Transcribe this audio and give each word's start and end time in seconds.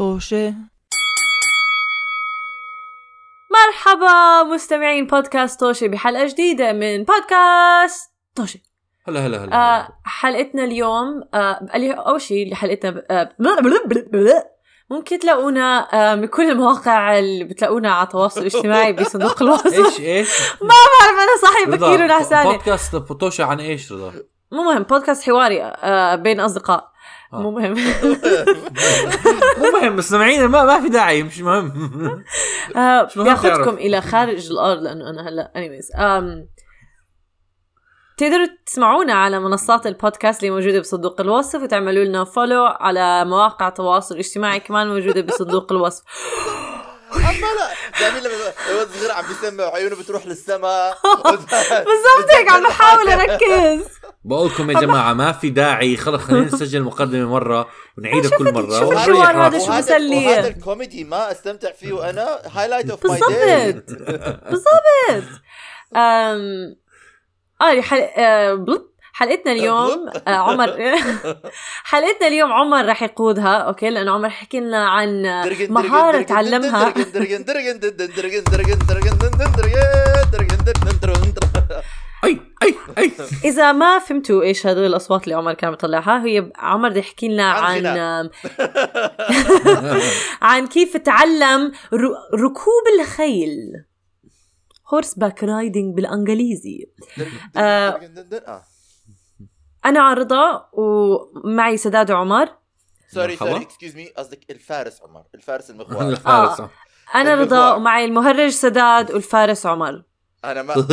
طوشة. 0.00 0.54
مرحبا 3.50 4.42
مستمعين 4.54 5.06
بودكاست 5.06 5.60
توشي 5.60 5.88
بحلقة 5.88 6.26
جديدة 6.26 6.72
من 6.72 7.04
بودكاست 7.04 8.10
توشي 8.34 8.62
هلا 9.08 9.26
هلا 9.26 9.44
هلا 9.44 9.56
آه 9.56 9.88
حلقتنا 10.04 10.64
اليوم 10.64 11.22
آه 11.34 11.68
أول 11.74 12.20
شيء 12.20 12.54
حلقتنا 12.54 13.02
آه. 13.10 13.30
ممكن 14.90 15.18
تلاقونا 15.18 15.88
آه 15.94 16.14
من 16.14 16.26
كل 16.26 16.50
المواقع 16.50 17.18
اللي 17.18 17.44
بتلاقونا 17.44 17.92
على 17.92 18.06
التواصل 18.06 18.40
الاجتماعي 18.40 18.92
بصندوق 18.92 19.42
الوصف 19.42 19.66
إيش 19.66 20.00
إيش؟ 20.00 20.40
ما 20.62 20.68
بعرف 20.68 21.18
أنا 21.22 21.42
صحي 21.42 21.64
رضا، 21.64 21.88
بكير 21.88 22.04
ونعسانة. 22.04 22.52
بودكاست 22.52 22.96
بوتوشا 22.96 23.44
عن 23.44 23.60
إيش 23.60 23.92
رضا؟ 23.92 24.12
مو 24.52 24.62
مهم 24.62 24.82
بودكاست 24.82 25.22
حواري 25.26 25.62
آه 25.62 26.14
بين 26.14 26.40
أصدقاء. 26.40 26.89
آه. 27.32 27.42
مو 27.42 27.50
مهم. 27.50 27.74
مو 29.58 29.70
مهم 29.72 29.96
بس 29.96 30.08
سامعين 30.08 30.44
ما 30.46 30.64
ما 30.64 30.80
في 30.80 30.88
داعي 30.88 31.22
مش 31.22 31.40
مهم. 31.40 32.24
آه 32.76 33.02
مش 33.02 33.16
مهم 33.16 33.26
بياخذكم. 33.26 33.74
إلى 33.74 34.00
خارج 34.00 34.50
الأرض 34.50 34.78
لأنه 34.82 35.10
أنا 35.10 35.28
هلا 35.28 35.52
anyways 35.56 35.88
تقدروا 38.16 38.46
تسمعونا 38.66 39.12
على 39.14 39.40
منصات 39.40 39.86
البودكاست 39.86 40.40
اللي 40.42 40.54
موجودة 40.54 40.80
بصندوق 40.80 41.20
الوصف 41.20 41.62
وتعملوا 41.62 42.04
لنا 42.04 42.24
follow 42.24 42.64
على 42.64 43.24
مواقع 43.24 43.68
التواصل 43.68 44.14
الاجتماعي 44.14 44.60
كمان 44.60 44.88
موجودة 44.88 45.20
بصندوق 45.20 45.72
الوصف. 45.72 46.02
أما 47.14 47.30
لا 47.30 47.70
جميل 48.00 48.24
لما 48.24 48.34
الواد 48.70 48.88
الصغير 48.88 49.12
عم 49.12 49.24
بيسمع 49.28 49.64
وعيونه 49.64 49.96
بتروح 49.96 50.26
للسماء 50.26 50.98
بالضبط 51.88 52.30
هيك 52.36 52.50
عم 52.50 52.62
بحاول 52.62 53.08
أركز. 53.08 53.84
بقول 54.24 54.48
لكم 54.48 54.70
يا 54.70 54.80
جماعة 54.80 55.12
ما 55.12 55.32
في 55.32 55.50
داعي 55.50 55.96
خلص 55.96 56.22
خلينا 56.22 56.46
نسجل 56.46 56.82
مقدمه 56.82 57.28
مره 57.28 57.68
ونعيدها 57.98 58.38
كل 58.38 58.52
مره 58.52 58.80
شوف 58.80 58.92
الحوار. 58.92 59.46
هذا 59.46 59.58
شو 59.58 59.72
مسلي. 59.72 60.26
وهذا 60.26 60.48
الكوميدي 60.48 61.04
ما 61.04 61.30
استمتع 61.30 61.72
فيه 61.72 62.10
أنا 62.10 62.38
highlight 62.52 62.90
of 62.90 63.06
my 63.06 63.20
day 63.20 63.72
بالضبط 63.72 63.90
بالضبط 64.50 65.40
أم... 65.96 66.76
آه 67.60 67.80
حل... 67.80 68.00
آه. 68.00 68.66
حلقتنا 69.12 69.52
اليوم 69.52 70.08
آه 70.28 70.30
عمر 70.30 70.76
حلقتنا 71.84 72.26
اليوم 72.28 72.52
عمر 72.52 72.86
رح 72.86 73.02
يقودها 73.02 73.56
أوكي 73.56 73.90
لأنه 73.90 74.12
عمر 74.12 74.30
حكي 74.30 74.60
لنا 74.60 74.88
عن 74.88 75.22
مهاره 75.70 76.22
تعلمها 76.22 76.94
أي 82.62 82.74
أي. 82.98 83.12
إذا 83.44 83.72
ما 83.72 83.98
فهمتوا 83.98 84.42
إيش 84.42 84.66
هدول 84.66 84.86
الأصوات 84.86 85.24
اللي 85.24 85.34
عمر 85.34 85.54
كان 85.54 85.70
بيطلعها 85.70 86.24
هي 86.24 86.52
عمر 86.56 86.88
بده 86.88 86.98
يحكي 86.98 87.28
لنا 87.28 87.50
عن 87.50 87.86
عن 87.86 88.30
عن 90.42 90.66
كيف 90.66 90.96
تعلم 90.96 91.72
ركوب 92.34 93.00
الخيل. 93.00 93.84
horseback 94.88 95.44
riding 95.44 95.94
بالإنجليزي. 95.96 96.86
آه. 97.56 98.00
أنا 99.84 100.16
رضا 100.16 100.68
ومعي 100.72 101.76
سداد 101.76 102.10
وعمر 102.10 102.48
sorry. 103.08 103.36
sorry 103.36 103.56
excuse 103.62 103.96
me 103.96 104.06
قصدك 104.06 104.50
الفارس 104.50 105.02
عمر 105.02 105.24
الفارس 105.34 105.70
المغوار 105.70 106.08
الفارس. 106.10 106.62
أنا 107.14 107.34
رضا. 107.34 107.74
ومعي 107.74 108.04
المهرج 108.04 108.48
سداد 108.48 109.10
والفارس 109.10 109.66
عمر. 109.66 110.02
أنا 110.44 110.62
ما 110.62 110.74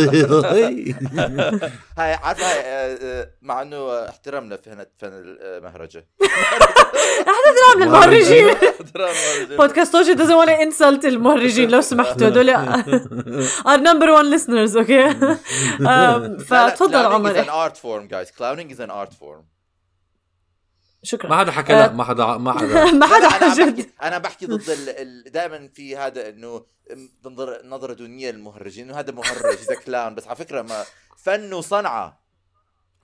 هاي 1.98 2.14
عارفه 2.14 2.46
هاي 2.46 2.60
آه، 2.66 2.98
آه، 3.02 3.30
مع 3.42 3.62
إنه 3.62 4.10
احترامنا 4.10 4.56
في 4.58 4.70
هنا 4.70 4.86
فن 4.98 5.10
المهرجه 5.14 6.08
إحنا 7.22 7.52
نلعب 7.52 7.78
للمهرجين. 7.88 8.50
احترام 8.82 9.10
المهرجة. 9.42 9.58
بودكاست 9.58 9.92
توشي 9.94 10.16
doesn't 10.16 10.46
want 10.46 10.50
to 10.50 10.58
insult 10.78 11.06
المهرجين. 11.06 11.70
لو 11.70 11.82
سمحتوا 11.82 12.28
هدول 12.28 12.54
our 13.68 13.80
number 13.80 14.08
one 14.20 14.38
listeners 14.40 14.78
أوكي 14.78 15.10
فتفضل 16.46 17.04
clowning 17.04 17.14
عمر. 17.14 17.34
is 17.34 17.46
an 17.46 17.50
art 17.50 17.78
form 17.78 18.08
guys. 18.08 18.32
Clowning 18.40 18.72
is 18.76 18.80
an 18.80 18.90
art 18.92 19.14
form. 19.14 19.57
شكرا. 21.04 21.30
ما 21.30 21.38
حدا 21.38 21.52
حكى 21.52 21.74
لا 21.74 21.92
ما 21.92 22.04
حدا 22.04 22.26
ما 22.26 22.60
حدا. 22.60 22.86
ما 22.92 23.06
حدا 23.06 23.28
أنا 23.28 23.48
بحكي 23.56 23.90
أنا 24.04 24.18
بحكي 24.18 24.46
ضد 24.46 24.70
ال... 24.70 24.90
ال... 24.90 25.32
دائما 25.32 25.70
في 25.74 25.98
هذا 25.98 26.30
إنه 26.30 26.66
نظر 27.26 27.66
نظرة 27.66 27.94
دونية 27.94 28.32
للمهرجين 28.32 28.90
إنه 28.90 29.00
هذا 29.00 29.12
مهرج 29.12 29.58
إذا 29.58 29.76
كلام 29.76 30.16
بس 30.16 30.28
على 30.28 30.36
فكرة 30.36 30.62
ما 30.62 30.86
فن 31.18 31.54
وصنعة. 31.54 32.27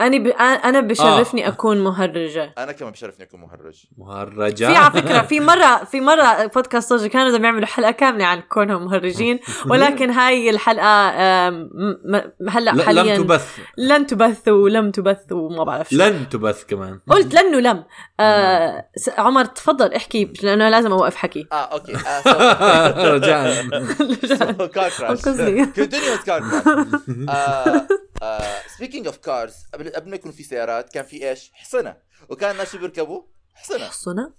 أنا 0.02 0.18
ب... 0.18 0.28
أنا 0.66 0.80
بشرفني 0.81 1.48
أكون 1.48 1.84
مهرجة. 1.84 2.54
أنا 2.58 2.72
كمان 2.72 2.92
بشرفني 2.92 3.26
أكون 3.26 3.40
مهرج. 3.42 3.84
مهرجة. 3.98 4.66
في 4.68 4.76
على 4.76 4.92
فكرة 5.02 5.22
في 5.22 5.40
مره 5.50 5.84
في 5.84 6.02
مرة 6.02 6.46
بودكاست 6.46 6.90
صوجي 6.90 7.09
كانوا 7.09 7.30
بدهم 7.30 7.46
يعملوا 7.46 7.66
حلقة 7.68 7.92
كاملة 7.92 8.26
عن 8.26 8.40
كونهم 8.42 8.86
مهرجين 8.86 9.40
ولكن 9.70 10.09
هاي 10.09 10.50
الحلقة 10.50 11.09
آم، 11.09 11.54
م- 11.74 12.16
م- 12.16 12.50
هلأ 12.50 12.72
لا 12.72 12.84
حاليا 12.84 13.18
لم 13.18 13.24
تبث. 13.24 13.58
لن 13.78 14.06
تبث 14.08 14.48
ولم 14.48 14.92
تبث 14.92 15.31
وما 15.31 15.64
بعرف 15.64 15.90
شو. 15.90 15.96
لن 15.98 16.30
تبث 16.30 16.64
كمان. 16.66 17.00
قلت 17.10 17.34
لن 17.34 17.56
ولم. 17.56 17.84
آه 18.20 18.86
عمر 19.18 19.46
تفضل 19.46 19.94
احكي 19.94 20.34
لأنه 20.44 20.70
لازم 20.70 20.92
أوقف 20.92 21.16
حكي. 21.16 21.48
آه 21.52 21.56
أوكي. 21.56 21.94
آه 21.96 23.08
رجاء 23.16 23.66
كار 26.25 26.44
سبيكينج 28.78 29.06
اوف 29.07 29.17
كارز 29.17 29.53
قبل 29.73 29.89
قبل 29.89 30.09
ما 30.09 30.16
يكون 30.16 30.31
في 30.31 30.44
سيارات 30.44 30.89
كان 30.94 31.03
في 31.06 31.29
إيش؟ 31.29 31.51
حصنة. 31.53 31.97
وكان 32.29 32.51
الناس 32.51 32.72
شو 32.72 32.78
بيركبوا؟ 32.78 33.23
حصنة؟ 33.56 33.85
حصنة 33.88 34.34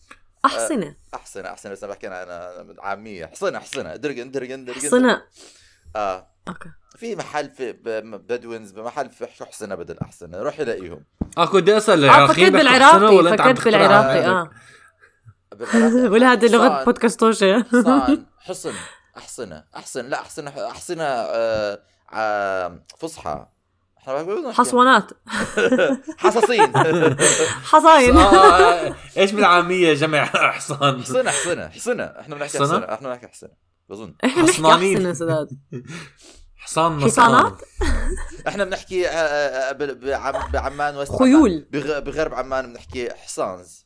أحصنة. 0.45 0.97
أحصنة 1.15 1.49
أحصنة. 1.49 1.73
بس 1.73 1.85
أنا 1.85 1.93
بحكي 1.93 2.07
أنا 2.09 2.75
عامية. 2.79 3.27
حصنة 3.27 3.59
حصنة. 3.59 3.97
درجن 3.97 4.31
درجن 4.31 4.65
درجن 4.65 4.81
حصنة. 4.89 5.23
آه. 5.97 6.27
أوكي. 6.49 6.69
في 6.97 7.17
محل 7.17 7.51
في 7.51 7.73
ب- 7.73 8.27
بدوينز 8.27 8.71
بمحل 8.71 9.11
في 9.11 9.45
حصنة 9.45 9.75
بدل 9.75 9.99
أحصنة؟ 10.03 10.39
روح 10.39 10.61
يلاقيهم 10.61 11.05
آه 11.39 11.47
كنت 11.47 11.69
أسأل 11.69 12.05
آه 12.05 12.07
العراقيين 12.15 12.47
فكرت 12.51 12.53
بالعراقي 12.53 13.39
فكرت 13.39 13.65
بالعراقي؟ 13.65 14.27
آه. 14.27 14.51
ولا 16.11 16.33
هذه 16.33 16.47
لغة 16.53 16.69
حصان- 16.69 16.85
بودكاست 16.85 17.21
توشي 17.21 17.63
حصان. 17.65 18.27
حصن. 18.49 18.73
أحصنة. 19.17 19.65
احصن 19.77 20.05
لا 20.09 20.21
احصنه 20.21 20.71
أحصنة 20.71 21.05
آه 21.05 21.83
آه 22.13 22.81
فصحى. 22.99 23.47
حصوانات. 24.53 25.11
حصاصين. 26.19 26.73
حصاين. 27.65 28.17
آه، 28.17 28.35
آه، 28.37 28.95
إيش 29.17 29.33
بالعامية 29.33 29.95
جمع 29.95 30.25
حصان؟ 30.25 31.03
حصنة 31.03 31.31
حصنة 31.31 31.69
حصنة. 31.69 32.05
إحنا 32.05 32.35
بنحكي 32.35 32.59
حصنة؟ 32.59 32.67
حصنة 32.81 32.95
إحنا 32.95 33.09
بنحكي 33.09 33.27
حصنة. 33.29 33.51
بظن. 33.89 34.15
إحنا 34.25 34.43
بنحكي 34.43 34.93
يا 35.09 35.13
سداد. 35.13 35.49
حصان 36.57 37.01
حصانات؟ 37.05 37.61
إحنا 38.49 38.65
بنحكي 38.65 39.09
آه، 39.09 39.11
آه، 39.11 39.73
ب- 39.73 40.01
بعم- 40.01 40.51
بعمان 40.53 40.97
وست 40.97 41.13
خيول. 41.13 41.67
بغرب 41.73 42.35
عمان 42.35 42.73
بنحكي 42.73 43.09
حصانز. 43.15 43.84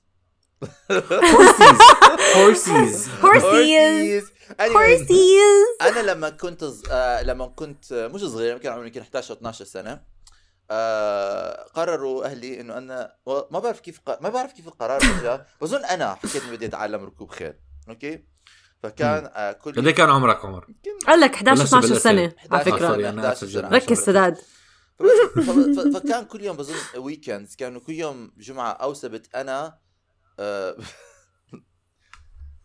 horses 2.36 3.08
horses 3.24 4.24
Anyways، 4.48 4.76
horses 4.76 5.66
أنا 5.82 6.00
لما 6.12 6.30
كنت 6.30 6.64
ز... 6.64 6.82
آه 6.90 7.22
لما 7.22 7.46
كنت 7.46 7.92
آه، 7.92 8.08
مش 8.08 8.20
صغير 8.20 8.58
كان 8.58 8.72
عمري 8.72 8.86
يمكن 8.86 9.00
11 9.00 9.30
أو 9.34 9.36
12 9.38 9.64
سنة 9.64 10.00
آه 10.70 11.62
قرروا 11.74 12.24
أهلي 12.24 12.60
إنه 12.60 12.78
أنا 12.78 13.12
و- 13.26 13.40
ما 13.50 13.58
بعرف 13.58 13.80
كيف 13.80 14.00
ق... 14.06 14.22
ما 14.22 14.28
بعرف 14.28 14.52
كيف 14.52 14.68
القرار 14.68 15.00
جاء 15.22 15.46
بظن 15.60 15.84
أنا 15.84 16.14
حكيت 16.14 16.42
اني 16.42 16.56
بدي 16.56 16.66
أتعلم 16.66 17.04
ركوب 17.04 17.30
خيل. 17.30 17.54
أوكي؟ 17.88 18.24
فكان 18.82 19.30
آه 19.34 19.52
كل 19.52 19.72
قد 19.72 19.86
إيه 19.86 19.94
كان 19.94 20.10
عمرك 20.10 20.44
عمر؟ 20.44 20.66
قال 21.06 21.20
لك 21.20 21.34
11 21.34 21.62
بلشنا 21.62 21.78
12 21.78 21.98
سنة 21.98 22.22
على 22.50 22.62
11 22.62 22.70
فكره 22.76 22.88
sorry، 22.88 23.08
أنا 23.08 23.20
11 23.28 23.46
أسجل. 23.46 23.60
سنة. 23.60 23.68
ركز 23.68 23.98
سداد 23.98 24.36
ف- 24.98 25.40
ف- 25.40 25.96
فكان 25.96 26.24
كل 26.24 26.44
يوم 26.44 26.56
بظن 26.56 26.74
weekends 26.96 27.54
كانوا 27.56 27.80
كل 27.80 27.92
يوم 27.92 28.32
جمعة 28.38 28.70
أو 28.70 28.94
سبت 28.94 29.26
أنا 29.34 29.66
آه 29.66 29.78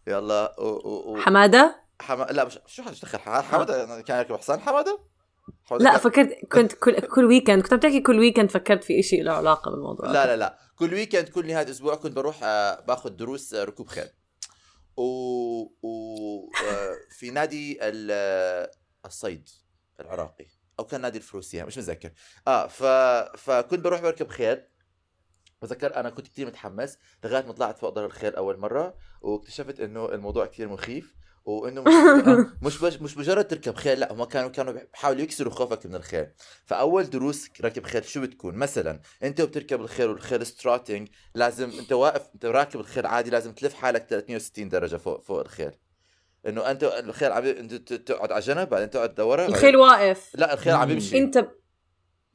يلا 0.08 0.56
و... 0.60 0.64
و... 0.64 1.14
و... 1.14 1.22
حمادة؟ 1.22 1.84
حما... 2.02 2.24
لا 2.24 2.46
مش 2.46 2.60
شو 2.66 2.84
دخل 2.84 3.18
حمادة 3.18 4.02
كان 4.02 4.18
يركب 4.18 4.36
حصان 4.36 4.60
حمادة؟ 4.60 5.00
حمادة 5.64 5.84
لا 5.84 5.92
كان- 5.92 6.00
فكرت 6.00 6.46
كنت 6.52 6.74
كل 6.74 7.00
كل 7.00 7.25
weekend 7.25 7.62
كنت 7.62 7.74
عم 7.74 7.80
تحكي 7.80 8.02
كل 8.02 8.20
weekend 8.20 8.52
فكرت 8.52 8.84
في 8.84 9.04
شيء 9.04 9.24
له 9.24 9.31
علاقة 9.31 9.72
بالموضوع. 9.72 10.12
لا 10.12 10.25
لا 10.25 10.36
لا. 10.36 10.58
كل 10.75 10.94
weekend 10.94 11.30
كل 11.30 11.48
نهاية 11.48 11.70
أسبوع 11.70 11.96
كنت 11.96 12.14
بروح 12.16 12.40
آه، 12.44 12.80
باخذ 12.81 13.10
دروس 13.10 13.54
آه، 13.54 13.64
ركوب 13.64 13.88
خيل. 13.88 14.10
و, 14.98 15.04
و... 15.81 16.50
آه، 16.72 16.96
في 17.10 17.31
نادي 17.31 17.78
ال... 17.81 18.08
آه، 18.12 18.72
الصيد 19.06 19.50
العراقي. 20.00 20.48
أو 20.80 20.86
كان 20.86 21.02
نادي 21.02 21.18
الفروسية 21.18 21.64
مش 21.64 21.78
متذكر. 21.78 22.12
آه 22.48 22.68
ف... 22.68 22.84
فكنت 23.38 23.80
بروح 23.80 24.02
بركب 24.02 24.28
خيل. 24.30 24.64
بتذكر 25.63 25.95
أنا 25.95 26.10
كنت 26.10 26.27
كثير 26.27 26.48
متحمس 26.48 26.98
لغاية 27.24 27.45
ما 27.45 27.54
طلعت 27.54 27.77
فوق 27.80 27.95
ظهر 27.95 28.06
الخيل 28.06 28.36
أول 28.36 28.57
مرة 28.60 28.94
واكتشفت 29.21 29.80
إنه 29.80 30.06
الموضوع 30.13 30.45
كثير 30.45 30.68
مخيف 30.69 31.13
وإنه 31.45 31.81
مش 31.81 31.94
مش 32.65 32.77
بج- 32.83 33.01
مش 33.01 33.18
مجرد 33.18 33.48
تركب 33.48 33.75
خيل 33.75 34.00
لأ 34.00 34.13
هم 34.13 34.24
كانوا 34.24 34.50
كانوا 34.50 34.74
بيحاولوا 34.74 35.21
يكسروا 35.21 35.54
خوفك 35.54 35.86
من 35.86 35.95
الخيل. 35.95 36.27
فأول 36.65 37.10
دروس 37.10 37.50
ركب 37.62 37.83
خيل 37.86 38.06
شو 38.06 38.21
بتكون؟ 38.21 38.56
مثلا 38.56 39.00
أنت 39.24 39.42
وبتركب 39.42 39.81
الخيل 39.81 40.10
والخيل 40.10 40.45
ستراتنج 40.45 41.07
لازم 41.36 41.69
أنت 41.80 41.92
واقف 41.94 42.30
أنت 42.36 42.45
راكب 42.45 42.80
الخيل 42.80 43.06
عادي 43.06 43.30
لازم 43.30 43.51
تلف 43.54 43.74
حالك 43.74 44.06
360 44.10 44.69
درجة 44.69 44.95
فوق 44.98 45.24
فوق 45.24 45.39
الخيل. 45.39 45.71
إنه 46.48 46.71
أنت 46.71 46.83
الخيل 46.83 47.31
عم 47.31 47.44
أنت 47.45 47.94
تقعد 47.94 48.31
على 48.31 48.42
جنب 48.42 48.69
بعدين 48.69 48.89
تقعد 48.89 49.15
دورة 49.15 49.45
الخيل 49.45 49.75
واقف. 49.77 50.31
لا 50.36 50.54
الخيل 50.54 50.74
عم. 50.74 50.89
يمشي 50.92 51.18
أنت 51.18 51.48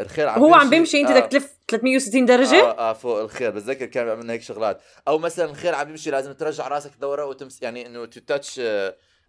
الخيل 0.01 0.29
عم 0.29 0.41
هو 0.41 0.55
عم 0.55 0.71
بيمشي. 0.71 1.01
انت 1.01 1.11
آه. 1.11 1.21
بدك 1.21 1.27
تلف 1.33 1.53
360 1.69 2.27
درجة؟ 2.27 2.61
آه 2.61 2.91
آه 2.91 2.93
فوق 2.93 3.21
الخيل 3.21 3.53
بتذكر 3.53 3.87
كان 3.87 4.05
بيعمل 4.05 4.23
لنا 4.25 4.33
هيك 4.33 4.43
شغلات. 4.43 4.81
أو 5.09 5.19
مثلا 5.19 5.51
الخيل 5.51 5.75
عم 5.75 5.89
يمشي 5.91 6.11
لازم 6.11 6.33
ترجع 6.33 6.69
راسك 6.69 6.91
دوره 7.01 7.25
وتمس 7.25 7.63
يعني 7.63 7.87
إنه 7.87 8.05
to 8.05 8.21
touch 8.21 8.61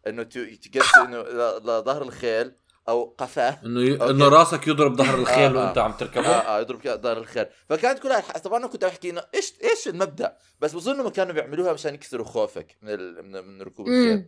إنه 0.07 0.23
to 0.23 0.45
تجس 0.45 0.97
إنه 1.05 1.21
ل- 1.21 1.57
لظهر 1.63 2.01
الخيل 2.01 2.51
أو 2.89 3.15
قفاه 3.17 3.59
إنه 3.65 3.81
ي... 3.81 4.09
إنه 4.09 4.27
راسك 4.29 4.67
يضرب 4.67 4.95
ظهر 4.97 5.15
الخيل 5.19 5.57
آه، 5.57 5.61
آه. 5.63 5.65
وأنت 5.65 5.77
عم 5.77 5.91
تركبه؟ 5.91 6.27
آه 6.27 6.57
آه 6.57 6.59
يضرب 6.61 6.81
ظهر 7.01 7.17
الخيل. 7.17 7.45
فكانت 7.69 7.99
كلها 7.99 8.17
الح- 8.19 8.37
طبعا 8.37 8.59
أنا 8.59 8.67
كنت 8.67 8.85
بحكي 8.85 9.09
إنه 9.09 9.21
إيش 9.35 9.53
إيش 9.63 9.87
المبدأ؟ 9.87 10.37
بس 10.59 10.73
بظن 10.73 10.93
انهم 10.93 11.09
كانوا 11.09 11.33
بيعملوها 11.33 11.73
مشان 11.73 11.93
يكسروا 11.93 12.25
خوفك 12.25 12.77
من 12.81 12.89
ال... 12.93 13.23
من, 13.31 13.47
من 13.47 13.61
ركوب 13.61 13.87
الخيل. 13.87 14.25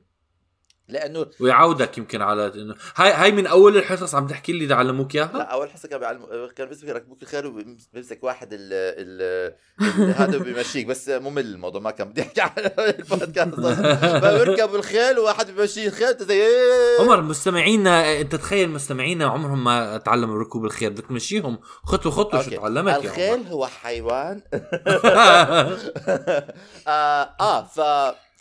لأنه 0.91 1.25
ويعودك 1.39 1.97
يمكن 1.97 2.21
على 2.21 2.47
انه 2.55 2.75
هاي 2.95 3.11
هاي 3.11 3.31
من 3.31 3.47
أول 3.47 3.77
الحصص 3.77 4.15
عم 4.15 4.27
تحكي 4.27 4.53
لي 4.53 4.73
علموك 4.73 5.15
لا 5.15 5.21
اياها 5.21 5.41
أول 5.41 5.69
حصة 5.69 5.87
كان 5.89 5.99
بيعلموا 5.99 6.47
كان 6.47 6.67
بيمسك 6.67 6.87
يركبوك 6.87 7.21
الخيل 7.23 7.45
وبيمسك 7.45 8.23
واحد 8.23 8.49
ال 8.51 8.59
ال 8.71 9.53
هذا 10.15 10.37
بيمشيك 10.37 10.85
بس 10.85 11.09
ممل 11.09 11.45
الموضوع 11.45 11.81
ما 11.81 11.91
كان 11.91 12.09
بدي 12.09 12.21
أحكي 12.21 12.41
على 12.41 12.71
البودكاست 12.99 13.55
فبيركب 14.23 14.75
الخيل 14.81 15.19
وواحد 15.19 15.51
بيمشي 15.51 15.87
الخيل 15.87 16.17
زي 16.17 16.41
عمر 16.99 17.21
مستمعينا 17.21 18.19
أنت 18.21 18.35
تخيل 18.35 18.69
مستمعينا 18.69 19.25
عمرهم 19.25 19.63
ما 19.63 19.97
تعلموا 19.97 20.39
ركوب 20.39 20.65
الخيل 20.65 20.89
بدك 20.89 21.05
تمشيهم. 21.05 21.59
خطوه 21.83 22.11
خطوه 22.11 22.41
شو. 22.41 22.49
تعلمت 22.51 23.05
الخيل 23.05 23.47
هو 23.47 23.67
حيوان. 23.67 24.41
عمر 24.87 25.77
آه, 26.87 27.35
آه 27.39 27.63
ف 27.63 27.79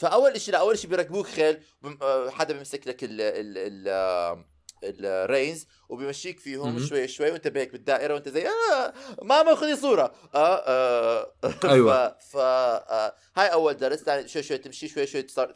فأول 0.01 0.41
شيء 0.41 0.53
لا 0.55 0.61
أول 0.61 0.79
شيء 0.79 0.91
بيركبوك 0.91 1.27
خيل 1.27 1.63
آه، 2.03 2.31
حدا 2.31 2.55
بيمسك 2.55 2.87
لك 2.87 3.05
ال 3.05 3.21
ال 3.21 3.59
ال 3.59 3.89
آه، 3.89 4.45
ال 4.85 4.99
reins 4.99 5.67
وبيمشيك 5.89 6.41
فيهم. 6.41 6.79
شوي 6.79 7.09
شوي 7.09 7.31
وأنت 7.31 7.49
بهيك 7.49 7.73
بالدائرة 7.73 8.15
وأنت 8.15 8.29
زي 8.29 8.47
آه 8.49 8.93
ماما 9.23 9.55
خذي 9.55 9.77
صورة 9.77 10.13
آه, 10.35 10.57
آه 10.57 11.33
أيوة. 11.65 12.09
ف, 12.19 12.23
ف 12.25 12.37
آه 12.37 13.15
هاي 13.37 13.53
أول 13.53 13.77
درس 13.77 13.99
ثاني 13.99 14.29
شوي 14.29 14.43
شوي 14.43 14.59
تمشي 14.59 14.89
شوي 14.89 15.07
شوي 15.07 15.23
تصار 15.23 15.55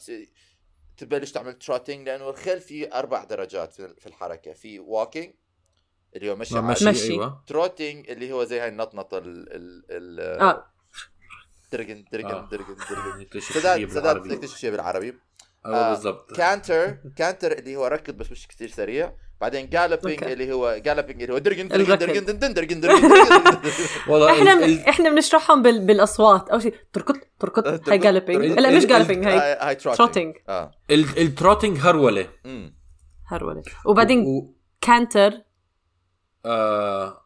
تبلش 0.96 1.32
تعمل 1.32 1.52
trotting 1.52 2.08
لأنه 2.08 2.30
الخيل 2.30 2.60
في 2.60 2.94
أربع 2.94 3.24
درجات 3.24 3.72
في 3.72 3.94
في 3.98 4.06
الحركة 4.06 4.52
في 4.52 4.78
walking 4.78 5.34
اللي 6.16 6.30
هو 6.30 6.36
مشي 6.36 6.56
عادي. 6.56 6.66
مشي 6.68 6.88
مشي. 6.88 7.12
أيوه 7.12 7.44
trotting 7.46 8.10
اللي 8.10 8.32
هو 8.32 8.44
زي 8.44 8.60
هاي 8.60 8.68
النطنطة 8.68 9.18
ال 9.18 9.52
ال 9.52 9.84
ال 9.90 10.20
آه 10.40 10.73
درجن 11.76 12.04
درجن 12.12 12.26
آه. 12.28 12.48
درجن 12.50 12.74
درجن 12.90 13.20
نكتشف 13.20 13.52
سداد 13.58 13.78
شيء 13.78 13.88
سداد 13.88 14.02
بالعربي 14.02 14.28
تكتشف 14.36 14.56
شيء 14.58 14.70
بالعربي. 14.70 15.14
أيوه 15.66 15.76
آه، 15.78 15.90
بالضبط. 15.94 16.32
canter 16.36 16.96
canter 17.16 17.52
اللي 17.52 17.76
هو 17.76 17.86
ركض 17.86 18.14
بس 18.14 18.30
مش 18.32 18.46
كثير 18.48 18.68
سريع. 18.68 19.12
بعدين 19.40 19.68
galloping 19.68 20.22
أوكي. 20.22 20.32
اللي 20.32 20.52
هو 20.52 20.80
galloping 20.84 21.22
اللي 21.22 21.34
هو 21.34 21.38
درجن 21.38 21.68
درجن. 21.68 21.96
درجن 21.98 22.24
درجن 22.26 22.54
درجن 22.54 22.80
درجن. 22.80 23.08
والله 24.08 24.32
إحنا 24.32 24.88
إحنا 24.88 25.10
بنشرحهم 25.10 25.62
بال... 25.62 25.86
بالأصوات. 25.86 26.48
أول 26.48 26.62
شيء 26.62 26.74
تركض 26.92 27.16
تركض 27.38 27.88
هاي 27.90 27.98
galloping 27.98 28.42
تركض. 28.48 28.58
لا 28.60 28.70
مش 28.70 28.82
ال- 28.82 28.88
galloping 28.88 29.26
هاي 29.26 29.38
هاي 29.60 29.74
trotting 29.74 30.34
آه. 30.48 30.70
ال- 30.90 31.18
ال 31.18 31.25
trotting 31.25 31.78
هرولة. 31.78 32.28
هرولة. 33.26 33.62
وبعدين. 33.86 34.52
canter 34.80 35.32
آه... 36.46 37.23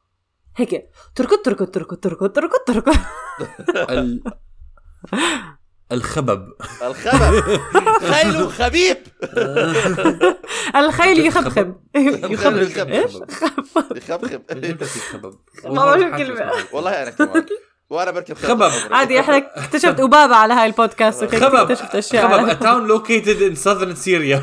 هيك. 0.59 0.91
تركض 1.15 1.43
تركض 1.43 1.67
تركض 1.67 1.97
تركض 1.97 2.29
تركض 2.31 2.59
تركض. 2.67 2.97
ال... 3.91 4.23
الخبب. 5.93 6.53
الخبر 6.83 7.61
خيل 8.13 8.49
خبيب 8.53 8.97
الخيل 10.77 11.27
يخبخب. 11.27 11.77
يخبخب. 11.97 12.57
يخبخب. 12.57 12.89
إيش؟ 12.89 13.13
يخبخب. 13.97 14.43
إمتى 14.51 14.85
في 14.85 15.01
خبب. 15.01 15.39
ما 15.65 15.85
بعرف 15.85 16.03
الكلمة. 16.03 16.53
والله 16.73 17.03
أنا 17.03 17.11
كمان. 17.11 17.47
وأنا 17.91 18.11
بركب 18.11 18.37
خبب. 18.37 18.73
عادي 18.91 19.21
إحنا 19.21 19.37
اكتشفت 19.65 20.01
أبابة 20.01 20.35
على 20.35 20.55
هاي 20.55 20.67
البودكاست 20.67 21.25
خبب. 21.25 21.55
اكتشفت 21.55 21.95
أشياء 21.95 22.29
خبب 22.29 22.59
تاون 22.59 22.87
لوكيتد 22.87 23.43
ان 23.43 23.55
سذرن 23.55 23.95
سيريا 23.95 24.43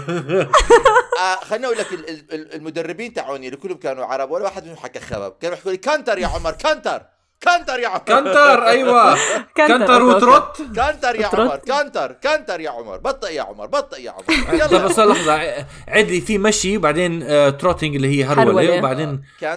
خليني 1.41 1.65
أقول 1.65 1.77
لك 1.77 1.87
المدربين 2.31 3.13
تاعوني 3.13 3.47
اللي 3.47 3.57
كلهم 3.57 3.77
كانوا 3.77 4.05
عرب 4.05 4.31
ولا 4.31 4.43
واحد 4.43 4.63
منهم 4.63 4.75
حكى 4.77 4.99
خبب. 4.99 5.33
كانوا 5.41 5.55
يحكوا 5.57 5.71
لي 5.71 5.77
canter 5.77 6.17
يا 6.17 6.27
عمر 6.27 6.51
canter 6.51 7.01
canter 7.41 7.79
يا 7.79 7.87
عمر. 7.87 7.99
canter 7.99 8.67
أيوه. 8.67 9.17
canter 9.57 10.03
و 10.03 10.12
trot. 10.12 10.57
canter 10.75 11.15
يا 11.15 11.27
عمر 11.27 11.55
canter 11.55 12.11
canter 12.11 12.59
يا 12.59 12.69
عمر 12.69 12.97
بطئ 12.97 13.33
يا 13.33 13.41
عمر 13.41 13.65
بطئ 13.65 14.01
يا 14.01 14.11
عمر. 14.11 14.53
يلا. 14.59 14.85
بس 14.85 14.99
لحظة 14.99 15.65
عدلي 15.87 16.21
في 16.21 16.37
مشي 16.37 16.77
وبعدين 16.77 17.23
آه، 17.23 17.49
trotting 17.49 17.95
اللي 17.95 18.07
هي 18.19 18.23
هروله 18.23 18.77
وبعدين 18.77 19.21
إيه. 19.43 19.49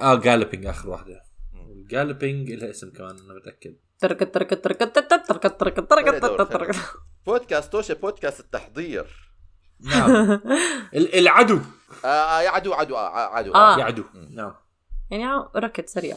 آه 0.00 0.14
galloping 0.14 0.66
آه، 0.66 0.70
آخر 0.70 0.88
واحدة. 0.88 1.23
ال 2.00 2.05
galloping 2.05 2.52
لها 2.52 2.70
اسم 2.70 2.90
كمان 2.90 3.18
أنا 3.18 3.34
متأكد. 3.34 3.76
تركض 3.98 4.26
تركض 4.26 4.56
تركض 4.56 4.92
تركض 4.92 5.56
تركض 5.56 5.86
تركض 5.86 6.48
تركض 6.48 6.76
بودكاست 7.26 7.72
توشة 7.72 7.94
بودكاست 7.94 8.40
التحضير. 8.40 9.30
نعم. 9.80 10.10
ال- 10.94 11.14
العدو. 11.18 11.60
آه 12.04 12.06
آه، 12.08 12.42
يا 12.42 12.50
عدو 12.50 12.72
عدو 12.72 12.96
آه 12.96 13.34
عدو. 13.34 13.54
آه. 13.54 13.78
يعدو. 13.78 14.04
نعم. 14.30 14.54
يعني 15.10 15.48
ركض 15.56 15.84
سريع. 15.86 16.16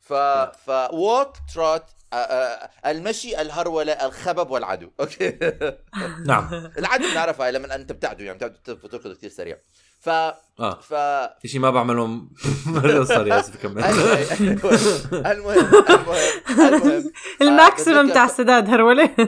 ف 0.00 0.12
ف 0.12 0.70
walk 0.92 1.32
trot 1.54 1.84
آه 2.12 2.16
آه 2.16 2.70
المشي 2.90 3.40
الهرولة 3.40 3.92
الخبب 3.92 4.50
والعدو. 4.50 4.90
أوكي. 5.00 5.38
نعم. 6.26 6.48
العدو 6.78 7.10
بنعرفها 7.10 7.50
لما 7.50 7.74
أنت 7.74 7.92
بتعدو 7.92 8.24
يعني 8.24 8.38
بتعدو 8.38 8.56
تركض 8.88 9.12
كثير 9.16 9.30
سريع. 9.30 9.58
ف 10.02 10.08
آه. 10.08 10.80
ف 10.80 10.94
شيء 11.46 11.60
ما 11.60 11.70
بعملهم. 11.70 12.30
sorry 13.04 13.40
اسف 13.40 13.62
كمل 13.62 13.84
المهم 13.84 14.68
المهم 15.26 15.84
المهم. 16.50 17.12
ال 17.42 17.51
maximum 17.51 18.12
تاع 18.12 18.24
السداد 18.24 18.68
هرولة 18.68 19.10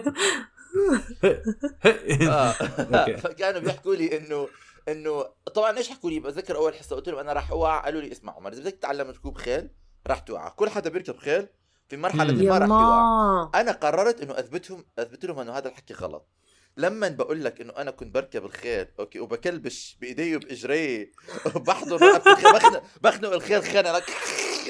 آه. 2.23 2.53
فكانوا 3.25 3.61
بيحكوا 3.61 3.95
لي 3.95 4.19
انه 4.19 4.49
انه 4.89 5.25
طبعا 5.55 5.79
إيش 5.79 5.91
حكوا 5.91 6.11
لي؟ 6.11 6.21
بتذكر 6.21 6.57
أول 6.57 6.75
حصة 6.75 6.97
قلت 6.97 7.09
لهم 7.09 7.19
أنا 7.19 7.33
راح 7.33 7.51
اوقع 7.51 7.85
قالوا 7.85 8.01
لي 8.01 8.13
اسمع 8.13 8.37
عمر 8.37 8.53
إذا 8.53 8.61
بدك 8.61 8.73
تتعلم 8.73 9.11
ركوب 9.11 9.39
خيل 9.39 9.71
راح 10.07 10.19
توقع 10.19 10.49
كل 10.49 10.69
حدا 10.69 10.91
بيركب 10.91 11.17
خيل 11.17 11.47
في 11.89 11.97
مرحلة. 11.97 12.25
ما 12.25 12.59
راح 12.59 12.69
يوقع 12.69 13.61
أنا 13.61 13.73
قررت 13.73 14.21
إنه 14.21 14.39
اثبتهم 14.39 14.85
أثبت 14.99 15.25
لهم 15.25 15.39
إنه 15.39 15.53
هذا 15.53 15.69
الحكي 15.69 15.95
غلط. 15.95 16.29
لما 16.77 17.09
بقول 17.09 17.45
لك 17.45 17.61
إنه 17.61 17.73
أنا 17.77 17.91
كنت 17.91 18.15
بركب 18.15 18.45
الخيل 18.45 18.87
okay 18.99 19.21
وبكلبش 19.21 19.97
بإيدي 20.01 20.37
وبإجري 20.37 21.13
وبحضن 21.55 21.97
بخنق 21.97 22.83
بخنق 23.03 23.33
الخيل 23.33 23.65
خنق 23.65 24.03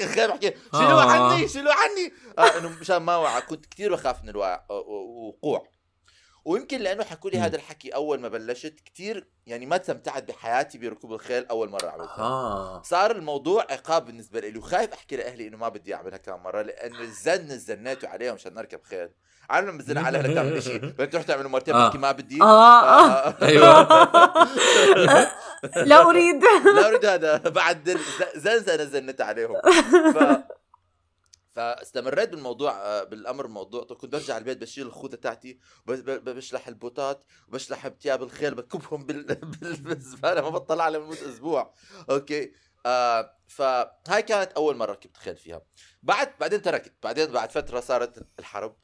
الخيل 0.01 0.27
بحكي 0.27 0.53
شيلوه 0.71 1.03
آه. 1.03 1.11
عني 1.11 1.47
شيلوه 1.47 1.73
عني. 1.73 2.13
آه 2.37 2.57
إنه 2.57 2.69
مشان 2.69 2.97
ما 2.97 3.17
وقع 3.17 3.39
كنت 3.39 3.65
كثير 3.65 3.93
بخاف 3.93 4.23
من 4.23 4.29
الوقع 4.29 4.65
وقوع 4.69 5.67
ويمكن 6.45 6.79
لأنه 6.79 7.03
حكوا 7.03 7.29
لي. 7.29 7.37
هذا 7.37 7.55
الحكي 7.55 7.89
أول 7.89 8.19
ما 8.19 8.27
بلشت 8.27 8.79
كثير 8.85 9.27
يعني 9.45 9.65
ما 9.65 9.75
استمتعت 9.75 10.23
بحياتي 10.23 10.77
بركوب 10.77 11.13
الخيل 11.13 11.45
أول 11.45 11.69
مرة 11.69 11.89
عملتها. 11.89 12.23
آه. 12.23 12.81
صار 12.81 13.11
الموضوع 13.11 13.61
عقاب 13.69 14.05
بالنسبة 14.05 14.39
لي. 14.39 14.57
وخايف 14.57 14.93
أحكي 14.93 15.15
لأهلي 15.15 15.47
إنه 15.47 15.57
ما 15.57 15.69
بدي 15.69 15.95
أعملها 15.95 16.17
كم 16.17 16.43
مرة 16.43 16.61
لأنه 16.61 16.99
الزن 16.99 17.51
الزنيته 17.51 18.07
عليهم 18.07 18.33
عشان 18.33 18.53
نركب 18.53 18.83
خيل. 18.83 19.09
عارف 19.49 19.67
لما 19.69 19.77
بزن 19.77 19.97
على 19.97 20.17
اهلك 20.17 20.35
تعمل 20.35 20.63
شيء 20.63 20.77
بدك 20.85 21.11
تروح 21.11 21.23
تعمل 21.23 21.47
مرتين 21.47 21.75
آه. 21.75 21.97
ما 21.97 22.11
بدي. 22.11 22.41
آه، 22.41 22.83
آه. 22.83 23.35
أيوه. 23.45 23.83
لا 25.85 26.01
أريد. 26.09 26.43
لا 26.75 26.87
أريد 26.87 27.05
هذا. 27.05 27.37
بعد 27.37 27.97
زنزنه 28.35 28.83
زنت 28.83 29.21
عليهم. 29.21 29.55
ف 30.13 30.17
فاستمريت 31.55 32.29
بالموضوع 32.29 32.71
آه، 32.71 33.03
بالأمر 33.03 33.45
الموضوع. 33.45 33.83
طب 33.83 33.95
كنت 33.95 34.13
برجع 34.13 34.37
البيت 34.37 34.57
بشيل 34.57 34.87
الخوذة 34.87 35.15
تاعتي 35.15 35.59
بشلح 35.85 36.67
البوتات 36.67 37.23
وبشلح 37.47 37.87
بتياب 37.87 38.23
الخيل 38.23 38.55
بكبهم 38.55 39.05
بال- 39.05 39.23
بال- 39.23 39.75
بالزبالة. 39.83 40.41
ما 40.41 40.49
بطلع 40.49 40.83
على 40.83 40.97
لمدة 40.97 41.29
أسبوع. 41.29 41.73
okay. 42.09 42.51
آه 42.85 43.31
فهاي 43.47 44.21
كانت 44.21 44.51
أول 44.51 44.77
مرة 44.77 44.91
ركبت 44.91 45.17
خيل 45.17 45.35
فيها. 45.35 45.61
بعد 46.03 46.29
بعدين 46.39 46.61
تركت. 46.61 46.93
بعدين 47.03 47.31
بعد 47.31 47.51
فترة 47.51 47.79
صارت 47.79 48.25
الحرب. 48.39 48.75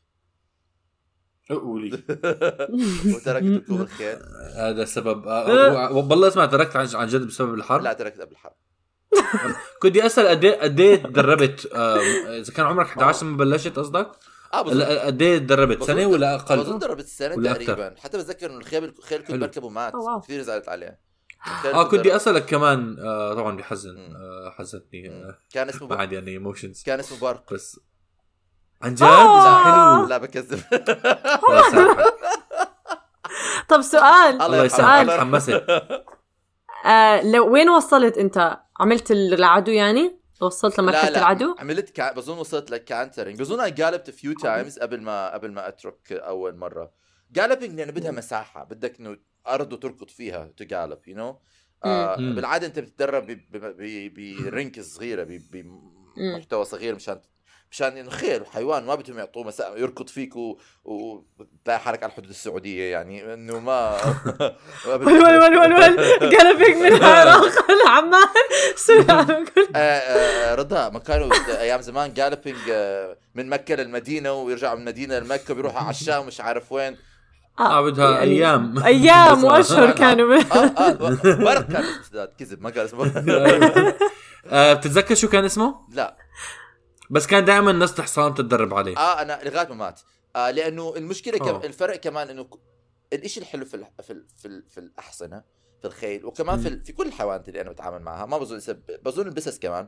قولي 1.49 1.89
وتركت 3.15 3.45
ركوب 3.63 3.81
الخيل 3.81 4.17
هذا 4.55 4.85
سبب. 4.85 5.27
آه، 5.27 5.91
والله 5.91 6.27
اسمع 6.27 6.45
تركت 6.45 6.75
عن 6.75 6.87
عن 6.93 7.07
جد 7.07 7.27
بسبب 7.27 7.53
الحرب؟ 7.53 7.81
لا 7.81 7.93
تركت 7.93 8.21
قبل 8.21 8.31
الحرب. 8.31 8.53
كنت 9.81 9.91
بدي 9.91 10.05
أسأل 10.05 10.27
قد 10.27 10.43
إيه 10.45 10.61
قد 10.61 10.79
إيه 10.79 10.95
تدربت؟ 11.03 11.65
إذا 11.75 12.53
كان 12.53 12.65
عمرك 12.65 12.85
11 12.85 13.25
لما 13.25 13.37
بلشت 13.37 13.79
قصدك؟ 13.79 14.11
آه 14.53 14.61
بظن 14.61 14.81
قد 14.81 15.21
إيه 15.21 15.37
تدربت؟ 15.37 15.83
سنة 15.83 15.95
بظن- 16.07 16.13
ولا 16.13 16.37
بظن 16.37 16.59
أقل؟ 16.59 16.79
دربت 16.79 17.03
السنة 17.03 17.35
ولا 17.35 17.53
تقريبا. 17.53 17.95
حتى 17.97 18.17
بتذكر 18.17 18.49
إنه 18.49 18.57
الخيل 18.57 18.83
الخيل 18.83 19.21
كنت. 19.21 19.31
بركبه 19.41 19.69
مات. 19.69 19.93
كثير 20.23 20.41
زعلت 20.41 20.69
عليه. 20.69 20.99
آه 21.73 21.83
كنت 21.83 21.99
بدي 21.99 22.15
أسألك 22.15 22.45
كمان 22.45 22.99
آه 22.99 23.33
طبعا 23.33 23.57
بحزن. 23.57 23.97
آه 24.15 24.49
حزنتني. 24.57 25.09
آه 25.09 25.37
كان 25.53 25.69
اسمه 25.69 25.87
ما. 25.87 25.95
عندي 25.95 26.15
يعني 26.15 26.31
ايموشنز 26.31 26.83
كان 26.85 26.99
اسمه 26.99 27.19
برق. 27.19 27.53
بس 27.53 27.79
عن 28.83 28.95
جد؟ 28.95 29.03
آه. 29.03 29.97
حلو. 29.97 30.07
لا 30.07 30.17
بكذب. 30.17 30.61
طب 33.69 33.81
سؤال. 33.81 34.41
الله. 34.41 34.63
يسامحك. 34.63 35.07
تحمست 35.07 35.63
آه 36.85 37.21
لو 37.23 37.53
وين 37.53 37.69
وصلت 37.69 38.17
أنت؟ 38.17 38.59
عملت 38.79 39.11
العدو 39.11 39.71
يعني؟ 39.71 40.21
وصلت 40.41 40.77
لا 40.77 40.83
لمرحلة 40.83 41.09
لا 41.09 41.19
العدو؟ 41.19 41.55
عملت 41.59 41.89
كا... 41.89 42.11
بظن 42.13 42.37
وصلت 42.37 42.71
ل 42.71 42.78
cantering 42.78 43.39
بظن 43.39 43.59
أنا 43.59 43.75
galloped 43.85 44.09
few 44.09 44.33
times 44.33 44.79
قبل 44.79 45.01
ما 45.01 45.33
قبل 45.33 45.51
ما 45.51 45.67
أترك 45.67 46.11
أول 46.11 46.57
مرة. 46.57 46.91
galloping 47.39 47.71
لأنه 47.79 47.91
بدها 47.91 48.11
مساحة. 48.11 48.63
بدك 48.63 48.99
إنه 48.99 49.17
أرض 49.47 49.73
وتركض 49.73 50.09
فيها 50.09 50.49
ت 50.57 50.63
gallop 50.63 50.99
you 51.07 51.15
know 51.17 51.39
آه. 51.85 52.15
بالعادة 52.15 52.67
أنت 52.67 52.79
بتتدرب 52.79 53.27
ب- 53.27 53.31
ب- 53.51 53.75
ب- 54.15 54.43
ب 54.43 54.51
ring 54.51 54.81
صغيرة 54.81 55.27
بمحتوى 56.17 56.65
صغير 56.65 56.95
مشان 56.95 57.19
مشان 57.71 57.97
إنه 57.97 58.09
خير 58.09 58.43
حيوان 58.53 58.85
ما 58.85 58.95
بدهم 58.95 59.17
يعطوه 59.19 59.43
مساحه 59.43 59.77
يركض 59.77 60.07
فيك 60.07 60.35
و- 60.35 60.57
وتلاقي 60.85 61.79
حالك 61.79 62.03
على 62.03 62.09
الحدود 62.11 62.29
السعودية 62.29 62.91
يعني 62.91 63.33
إنه 63.33 63.59
ما 63.59 63.97
ما 64.87 64.95
بدهم- 64.97 65.13
ول 65.13 65.37
ول 65.37 65.57
ول 65.57 65.73
ول 65.73 65.99
قلبك 66.37 66.75
من 66.77 66.93
العراق 66.97 67.45
لعمان 67.85 68.27
آه، 69.75 69.77
آه، 69.77 70.55
رضا 70.55 70.89
ما 70.89 70.99
كانوا 70.99 71.29
أيام 71.49 71.81
زمان 71.81 72.13
جالبينج 72.13 72.57
آه، 72.71 73.17
من 73.35 73.49
مكة 73.49 73.75
للمدينة 73.75 74.33
ويرجعوا 74.33 74.75
من 74.75 74.81
المدينة 74.81 75.19
لمكة 75.19 75.53
بيروحوا 75.53 75.79
على 75.79 75.89
الشام 75.89 76.27
مش 76.27 76.41
عارف 76.41 76.71
وين. 76.71 76.97
آه 77.59 77.81
بدها 77.81 78.19
أيام. 78.21 78.83
أيام 78.83 79.43
وأشهر 79.43 79.91
كانوا. 79.91 80.35
آه 80.35 80.55
آه 80.55 81.61
كان 81.61 81.83
كذب 82.39 82.61
ما 82.61 82.69
قال 82.69 82.79
اسمه. 82.85 83.05
بتتذكر 84.73 85.15
شو 85.15 85.27
كان 85.29 85.45
اسمه؟ 85.45 85.75
لا. 85.93 86.17
بس 87.11 87.27
كان 87.27 87.45
دائما 87.45 87.71
ناس 87.71 88.01
حصان 88.01 88.33
تتدرب 88.33 88.73
عليه. 88.73 88.97
آه 88.97 89.21
أنا 89.21 89.39
لغاية 89.43 89.67
ما 89.67 89.75
مات. 89.75 90.01
آه 90.35 90.51
لأنه 90.51 90.93
المشكلة 90.97 91.37
كم 91.37 91.47
أوه. 91.47 91.65
الفرق 91.65 91.95
كمان 91.95 92.29
إنه 92.29 92.43
ك- 92.43 92.59
الإشي 93.13 93.39
الحلو 93.39 93.65
في 93.65 93.73
ال 93.73 93.85
في 94.03 94.13
ال 94.13 94.27
في, 94.37 94.45
ال 94.47 94.63
في 94.69 94.77
الأحصنة 94.79 95.43
في 95.81 95.87
الخيل 95.87 96.25
وكمان 96.25 96.59
في, 96.61 96.67
ال- 96.67 96.85
في 96.85 96.93
كل 96.93 97.07
الحيوانات 97.07 97.49
اللي 97.49 97.61
أنا 97.61 97.69
بتعامل 97.69 98.01
معها 98.01 98.25
ما 98.25 98.37
بظن 98.37 98.77
بظن 99.03 99.27
البسس 99.27 99.59
كمان 99.59 99.87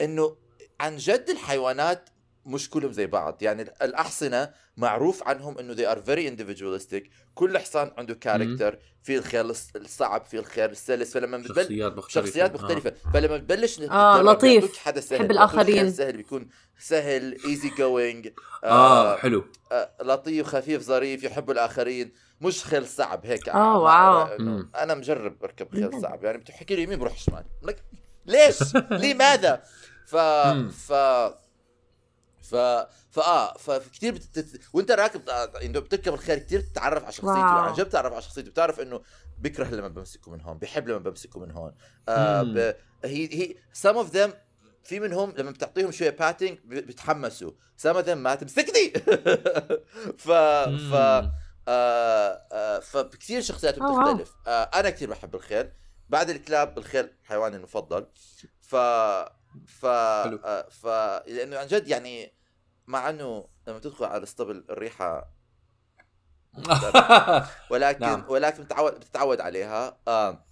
إنه 0.00 0.36
عن 0.80 0.96
جد 0.96 1.26
الحيوانات 1.30 2.08
مش 2.46 2.70
كلهم 2.70 2.92
زي 2.92 3.06
بعض. 3.06 3.42
يعني 3.42 3.62
الأحصنة 3.82 4.50
معروف 4.76 5.22
عنهم 5.28 5.58
إنه 5.58 5.74
they 5.76 5.94
are 5.96 5.98
very 6.00 6.30
individualistic. 6.36 7.02
كل 7.34 7.58
حصان 7.58 7.90
عنده 7.98 8.14
كاركتر 8.14 8.78
في 9.02 9.16
الخيل 9.18 9.54
الص- 9.54 9.76
الصعب 9.76 10.24
في 10.24 10.38
الخيل 10.38 10.70
السلس. 10.70 11.12
فلما 11.12 11.36
بتبل 11.38 11.62
شخصيات 11.62 11.96
مختلفة. 11.96 12.26
شخصيات 12.26 12.54
مختلفة. 12.54 12.92
فلما 13.14 13.36
بتبلش 13.36 13.80
آه، 13.80 14.16
تتدرب 14.16 14.26
لطيف. 14.36 14.78
حدا 14.78 15.00
سهل 15.00 15.18
بحب 15.18 15.30
الآخرين. 15.30 15.78
خيل 15.78 15.92
سهل 15.92 16.16
بيكون 16.16 16.48
سهل 16.78 17.36
easy 17.44 17.70
going 17.78 18.28
آه, 18.64 19.12
آه 19.12 19.16
حلو. 19.16 19.44
آه، 19.72 19.90
لطيف 20.02 20.46
خفيف 20.46 20.82
ظريف 20.82 21.22
يحب 21.24 21.50
الآخرين. 21.50 22.12
مش 22.40 22.64
خيل 22.64 22.86
صعب 22.88 23.26
هيك. 23.26 23.48
آه، 23.48 23.52
ما- 23.52 23.74
wow. 23.76 24.62
أنا 24.76 24.94
مجرب 24.94 25.44
أركب 25.44 25.72
خيل 25.74 26.00
صعب. 26.00 26.24
يعني 26.24 26.38
بتحكي 26.38 26.76
لي 26.76 26.82
يمين 26.82 26.98
بروح 26.98 27.18
شمال. 27.18 27.44
لك 27.62 27.82
ليش؟ 28.26 28.58
لماذا؟ 29.04 29.62
ف. 30.06 30.16
ف 30.16 30.92
ف 32.42 32.54
فاه 33.10 33.52
فكثير 33.58 34.14
بتت... 34.14 34.60
وانت 34.72 34.90
راكب 34.90 35.28
انه 35.64 35.80
بتركب 35.80 36.14
الخيل 36.14 36.38
كثير 36.38 36.60
بتتعرف 36.60 37.02
على 37.02 37.12
شخصيته. 37.12 37.42
عن 37.42 37.72
جد 37.72 37.86
بتعرف 37.86 38.12
على 38.12 38.22
شخصيته 38.22 38.50
بتعرف 38.50 38.80
إنه 38.80 39.00
بيكره 39.38 39.64
لما 39.64 39.88
بمسكه 39.88 40.30
من 40.30 40.40
هون 40.40 40.58
بيحب 40.58 40.88
لما 40.88 40.98
بمسكه 40.98 41.40
من 41.40 41.50
هون 41.50 41.74
آه. 42.08 42.42
ب... 42.42 42.74
هي 43.04 43.28
هي 43.34 43.54
some 43.82 44.06
of 44.06 44.12
them 44.14 44.30
في 44.84 45.00
منهم 45.00 45.34
لما 45.36 45.50
بتعطيهم 45.50 45.90
شوية 45.90 46.10
باتنج 46.10 46.58
بيتحمسوا 46.64 47.52
some 47.82 47.94
of 47.96 48.04
them 48.06 48.10
ما 48.10 48.34
تمسكني 48.34 48.92
ف 50.24 50.30
ف. 50.30 50.94
آه 51.68 52.46
آه 52.52 52.78
فكثير 52.78 53.42
واو. 53.80 54.12
بتختلف 54.12 54.34
آه 54.46 54.62
أنا 54.62 54.90
كثير 54.90 55.10
بحب 55.10 55.34
الخيل 55.34 55.72
بعد 56.08 56.30
الكلاب 56.30 56.78
الخيل 56.78 57.10
حيواني 57.24 57.56
المفضل 57.56 58.06
ف 58.60 58.76
ف 59.66 59.86
حلو. 59.86 60.40
آه 60.44 60.68
ف 60.68 60.86
لأنه 61.26 61.58
عن 61.58 61.66
جد 61.66 61.88
يعني 61.88 62.32
مع 62.86 63.10
إنه 63.10 63.48
لما 63.68 63.78
تدخل 63.78 64.04
على 64.04 64.16
الاسطبل 64.16 64.64
الريحة 64.70 65.32
ولكن 67.70 68.00
نعم. 68.00 68.24
ولكن 68.28 68.62
بتتعود 68.62 68.92
بتتعود 68.92 69.40
عليها 69.40 69.98
آه. 70.08 70.44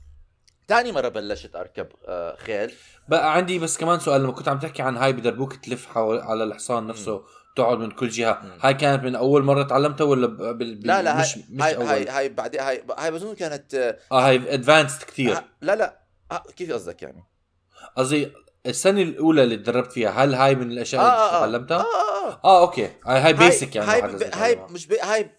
ثاني 0.69 0.93
مرة 0.93 1.09
بلشت 1.09 1.57
أركب 1.57 1.89
آه 2.07 2.37
خيل 2.37 2.73
بقى 3.09 3.35
عندي 3.35 3.59
بس 3.59 3.79
كمان 3.79 3.99
سؤال 4.01 4.23
لما 4.23 4.33
كنت 4.33 4.49
عم 4.49 4.59
تحكي 4.59 4.83
عن 4.83 4.97
هاي 4.97 5.13
بدربوك 5.13 5.57
تلف 5.57 5.87
حول 5.87 6.19
على 6.21 6.45
الحصان 6.45 6.87
نفسه 6.87 7.25
تقعد 7.57 7.79
من 7.79 7.91
كل 7.91 8.09
جهة 8.09 8.41
مم. 8.43 8.59
هاي 8.61 8.75
كانت 8.75 9.05
من 9.05 9.17
أول 9.17 9.43
مرة 9.43 9.63
تعلمتها 9.63 10.05
ولا 10.05 10.27
ب... 10.27 10.37
ب... 10.59 10.63
لا 10.63 11.03
لا 11.03 11.21
مش 11.21 11.37
هاي 11.37 11.45
مش 11.51 11.63
هاي, 11.63 11.77
أول 11.77 11.87
هاي 11.87 12.09
هاي 12.09 12.29
بعدين 12.29 12.61
هاي 12.61 12.85
هاي 12.99 13.11
بظن 13.11 13.35
كانت 13.35 13.75
آه 13.75 13.99
آه 14.13 14.29
هاي 14.29 14.55
advanced 14.55 15.03
كثير 15.03 15.43
لا 15.61 15.77
لا 15.77 16.01
آه 16.33 16.43
كيف 16.57 16.73
قصدك 16.73 17.03
يعني؟ 17.03 17.25
قصدي 17.97 18.33
السنة 18.67 19.03
الأولى 19.03 19.43
اللي 19.43 19.57
تدربت 19.57 19.93
فيها 19.93 20.11
هل 20.11 20.35
هاي 20.35 20.55
من 20.55 20.71
الأشياء 20.71 21.03
آه 21.03 21.07
اللي 21.07 21.17
آه 21.17 21.37
آه. 21.37 21.41
تعلمتها؟ 21.41 21.81
آه 21.81 22.29
آه. 22.29 22.41
آه 22.45 22.61
okay 22.61 22.91
هاي 23.05 23.33
basic 23.33 23.77
يعني 23.77 23.91
هاي 23.91 23.99
الواحد 23.99 24.17
ب... 24.17 24.21
لازم 24.21 24.39
هاي. 24.39 24.59
مش 24.71 24.87
بي... 24.87 24.97
هاي 25.03 25.31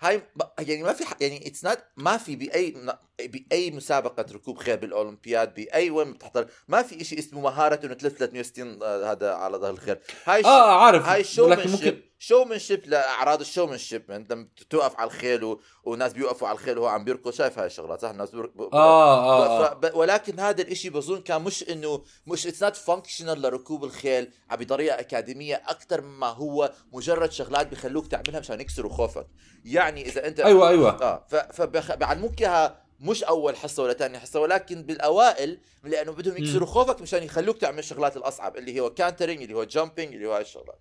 هاي. 0.00 0.22
يعني 0.58 0.82
ما 0.82 0.92
في. 0.92 1.04
يعني 1.20 1.46
it's 1.46 1.64
not 1.64 1.78
ما 1.96 2.16
في 2.16 2.36
باي 2.36 2.74
بأي 3.20 3.70
مسابقة 3.70 4.26
ركوب 4.32 4.58
خيل 4.58 4.76
بالأولمبياد 4.76 5.54
بأي 5.54 5.90
وين 5.90 6.12
بتحضر 6.12 6.46
ما 6.68 6.82
في 6.82 7.04
شيء 7.04 7.18
اسمه 7.18 7.40
مهارة 7.40 7.86
إنه 7.86 7.94
تلف 7.94 8.18
360 8.18 8.82
آه، 8.82 9.12
هذا 9.12 9.32
على 9.32 9.56
ظهر 9.56 9.70
الخيل 9.70 9.96
هاي 10.24 10.44
آه 10.44 10.84
عارف 10.84 11.06
هاي 11.06 11.24
ولكن 11.38 11.62
showmanship 11.62 11.70
ممكن 11.72 12.00
showmanship 12.22 12.86
لاعراض 12.86 13.40
ال 13.40 13.78
showmanship 13.78 14.10
انت 14.10 14.38
توقف 14.70 14.96
على 14.96 15.06
الخيل 15.06 15.44
و... 15.44 15.60
وناس 15.84 16.12
بيوقفوا 16.12 16.48
على 16.48 16.54
الخيل 16.54 16.78
وهو 16.78 16.88
عم 16.88 17.04
بيركض 17.04 17.30
شايف 17.30 17.58
هاي 17.58 17.66
الشغلات 17.66 18.00
صح؟ 18.00 18.08
الناس 18.08 18.30
بيرك... 18.30 18.56
ب... 18.56 18.60
آه 18.60 18.74
آه, 18.74 19.58
ف... 19.58 19.70
آه. 19.70 19.74
ب... 19.74 19.94
ولكن 19.94 20.40
هذا 20.40 20.62
الإشي 20.62 20.90
بظن 20.90 21.20
كان 21.20 21.42
مش 21.42 21.68
انه 21.70 22.02
مش 22.26 22.46
it's 22.46 22.62
not 22.62 22.76
functional 22.76 23.42
لركوب 23.42 23.84
الخيل 23.84 24.30
بطريقة 24.52 25.00
أكاديمية 25.00 25.62
أكثر 25.66 26.00
مما 26.00 26.26
هو 26.26 26.72
مجرد 26.92 27.32
شغلات 27.32 27.66
بيخلوك 27.66 28.06
تعملها 28.06 28.40
مشان 28.40 28.60
يكسروا 28.60 28.92
خوفك. 28.92 29.26
يعني 29.64 30.06
إذا 30.06 30.26
انت 30.26 30.40
أيوه 30.40 30.68
أيوه. 30.68 31.02
آه 31.02 31.26
ف... 31.28 31.34
فبيعلموك 31.36 32.40
اياها 32.40 32.82
مش 33.00 33.24
أول 33.24 33.56
حصة 33.56 33.82
ولا 33.82 33.92
ثاني 33.92 34.18
حصة 34.18 34.40
ولكن 34.40 34.82
بالأوائل 34.82 35.58
لأنه 35.84 36.12
بدهم 36.12 36.36
يكسروا 36.36 36.66
خوفك 36.66 37.02
مشان 37.02 37.22
يخلوك 37.22 37.58
تعمل 37.58 37.78
الشغلات 37.78 38.16
الأصعب 38.16 38.56
اللي 38.56 38.80
هو 38.80 38.90
cantering 38.90 39.42
اللي 39.42 39.54
هو 39.54 39.64
jumping 39.64 40.14
اللي 40.14 40.26
هو 40.26 40.32
هاي 40.32 40.42
الشغلات. 40.42 40.78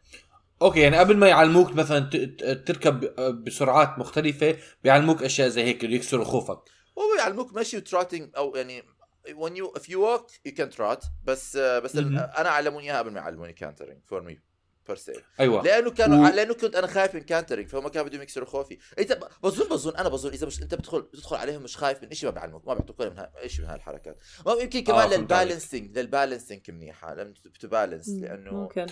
okay 0.62 0.80
يعني 0.80 0.98
قبل 0.98 1.18
ما 1.18 1.28
يعلموك 1.28 1.72
مثلا 1.76 2.00
ت- 2.00 2.16
ت- 2.16 2.68
تركب 2.68 3.00
بسرعات 3.44 4.00
مختلفة 4.00 4.58
بيعلموك 4.84 5.24
أشياء 5.24 5.48
زي 5.50 5.64
هيك 5.64 5.84
اللي 5.84 5.96
يكسروا 5.96 6.26
خوفك 6.26 6.60
هو 6.98 7.04
يعلموك 7.20 7.54
مشي 7.54 7.78
و 7.78 7.83
trotting 7.83 8.30
أو 8.38 8.56
يعني 8.56 8.84
when 9.30 9.52
you 9.52 9.80
if 9.80 9.84
you 9.86 9.96
walk 9.98 10.32
you 10.48 10.52
can 10.60 10.78
trot 10.78 11.06
بس 11.24 11.58
بس 11.58 11.96
مهم. 11.96 12.18
أنا 12.18 12.50
علموني 12.50 12.86
إياها 12.86 12.98
قبل 13.00 13.12
ما 13.12 13.20
يعلموني 13.20 13.54
cantering 13.54 14.00
for 14.06 14.22
me 14.22 14.40
per 14.88 14.96
se 14.98 15.14
أيوه 15.40 15.64
لأنه 15.64 15.92
كانوا 15.92 16.28
و- 16.30 16.34
لأنه 16.36 16.54
كنت 16.54 16.76
أنا 16.76 16.88
خايف 16.88 17.16
من 17.16 17.22
cantering 17.22 17.68
فهم 17.70 17.88
كانوا 17.88 18.08
بدهم 18.08 18.22
يكسروا 18.22 18.48
خوفي 18.48 18.78
انت 19.00 19.12
ب- 19.14 19.24
بظن 19.44 19.70
بظن 19.70 19.96
أنا 19.96 20.10
بظن 20.10 20.30
إذا 20.32 20.48
مش 20.48 20.62
أنت 20.62 20.76
بتدخل 20.76 21.02
بتدخل 21.02 21.36
عليهم 21.36 21.64
مش 21.64 21.78
خايف 21.78 22.04
من 22.04 22.12
شيء 22.14 22.30
ما 22.30 22.34
بيعلموك 22.36 22.68
ما 22.68 22.74
بيعطوك 22.74 23.00
ولا 23.00 23.10
من 23.10 23.18
ها- 23.18 23.48
شيء 23.48 23.66
من 23.66 23.72
هالحركات 23.72 24.18
ما 24.46 24.54
يمكن 24.54 24.80
كمان 24.84 25.12
آه،. 25.14 25.18
لل 25.18 25.32
balancing 25.32 25.98
لل 25.98 26.11
balancing 26.11 26.72
منيحه 26.72 27.14
لما 27.16 27.34
ت 27.60 27.66
balance 27.66 28.10
لأنه 28.10 28.52
ممكن. 28.54 28.86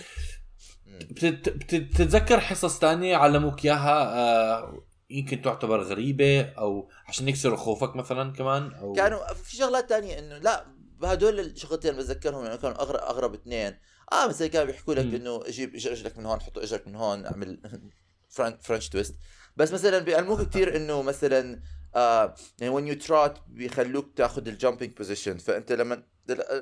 بتتذكر 1.10 2.40
حصص 2.40 2.78
تانية 2.78 3.16
علموك 3.16 3.64
إياها 3.64 4.14
آه 4.18 4.82
يمكن 5.10 5.42
تعتبر 5.42 5.82
غريبة 5.82 6.40
أو 6.42 6.90
عشان 7.06 7.28
يكسروا 7.28 7.56
خوفك 7.56 7.96
مثلا 7.96 8.32
كمان 8.32 8.72
أو 8.72 8.92
كانوا 8.92 9.32
في 9.34 9.56
شغلات 9.56 9.88
تانية 9.88 10.18
إنه 10.18 10.38
لا 10.38 10.66
هدول 11.02 11.40
الشغلتين 11.40 11.96
بتذكرهم 11.96 12.44
يعني 12.44 12.58
كانوا 12.58 12.82
اغرب 12.82 12.96
أغرب 13.00 13.34
اثنين. 13.34 13.78
آه 14.12 14.28
مثلا 14.28 14.48
كانوا 14.48 14.66
بيحكوا 14.66 14.94
لك. 14.94 15.14
إنه 15.14 15.42
جيب 15.48 15.74
رجلك 15.74 16.18
من 16.18 16.26
هون 16.26 16.40
حط 16.40 16.58
أجرك 16.58 16.86
من 16.88 16.96
هون 16.96 17.26
أعمل 17.26 17.60
fren- 18.34 18.58
French 18.60 18.88
twist. 18.88 19.14
بس 19.56 19.72
مثلا 19.72 19.98
بيعلموك 19.98 20.40
كثير 20.48 20.76
إنه 20.76 21.02
مثلا 21.02 21.60
آه 21.94 22.34
يعني 22.60 22.74
when 22.74 22.94
you 22.94 23.06
trot 23.06 23.40
بيخلوك 23.48 24.12
تاخذ 24.16 24.48
ال 24.48 24.54
jumping 24.54 24.96
position 24.96 25.38
فأنت 25.38 25.72
لما 25.72 26.02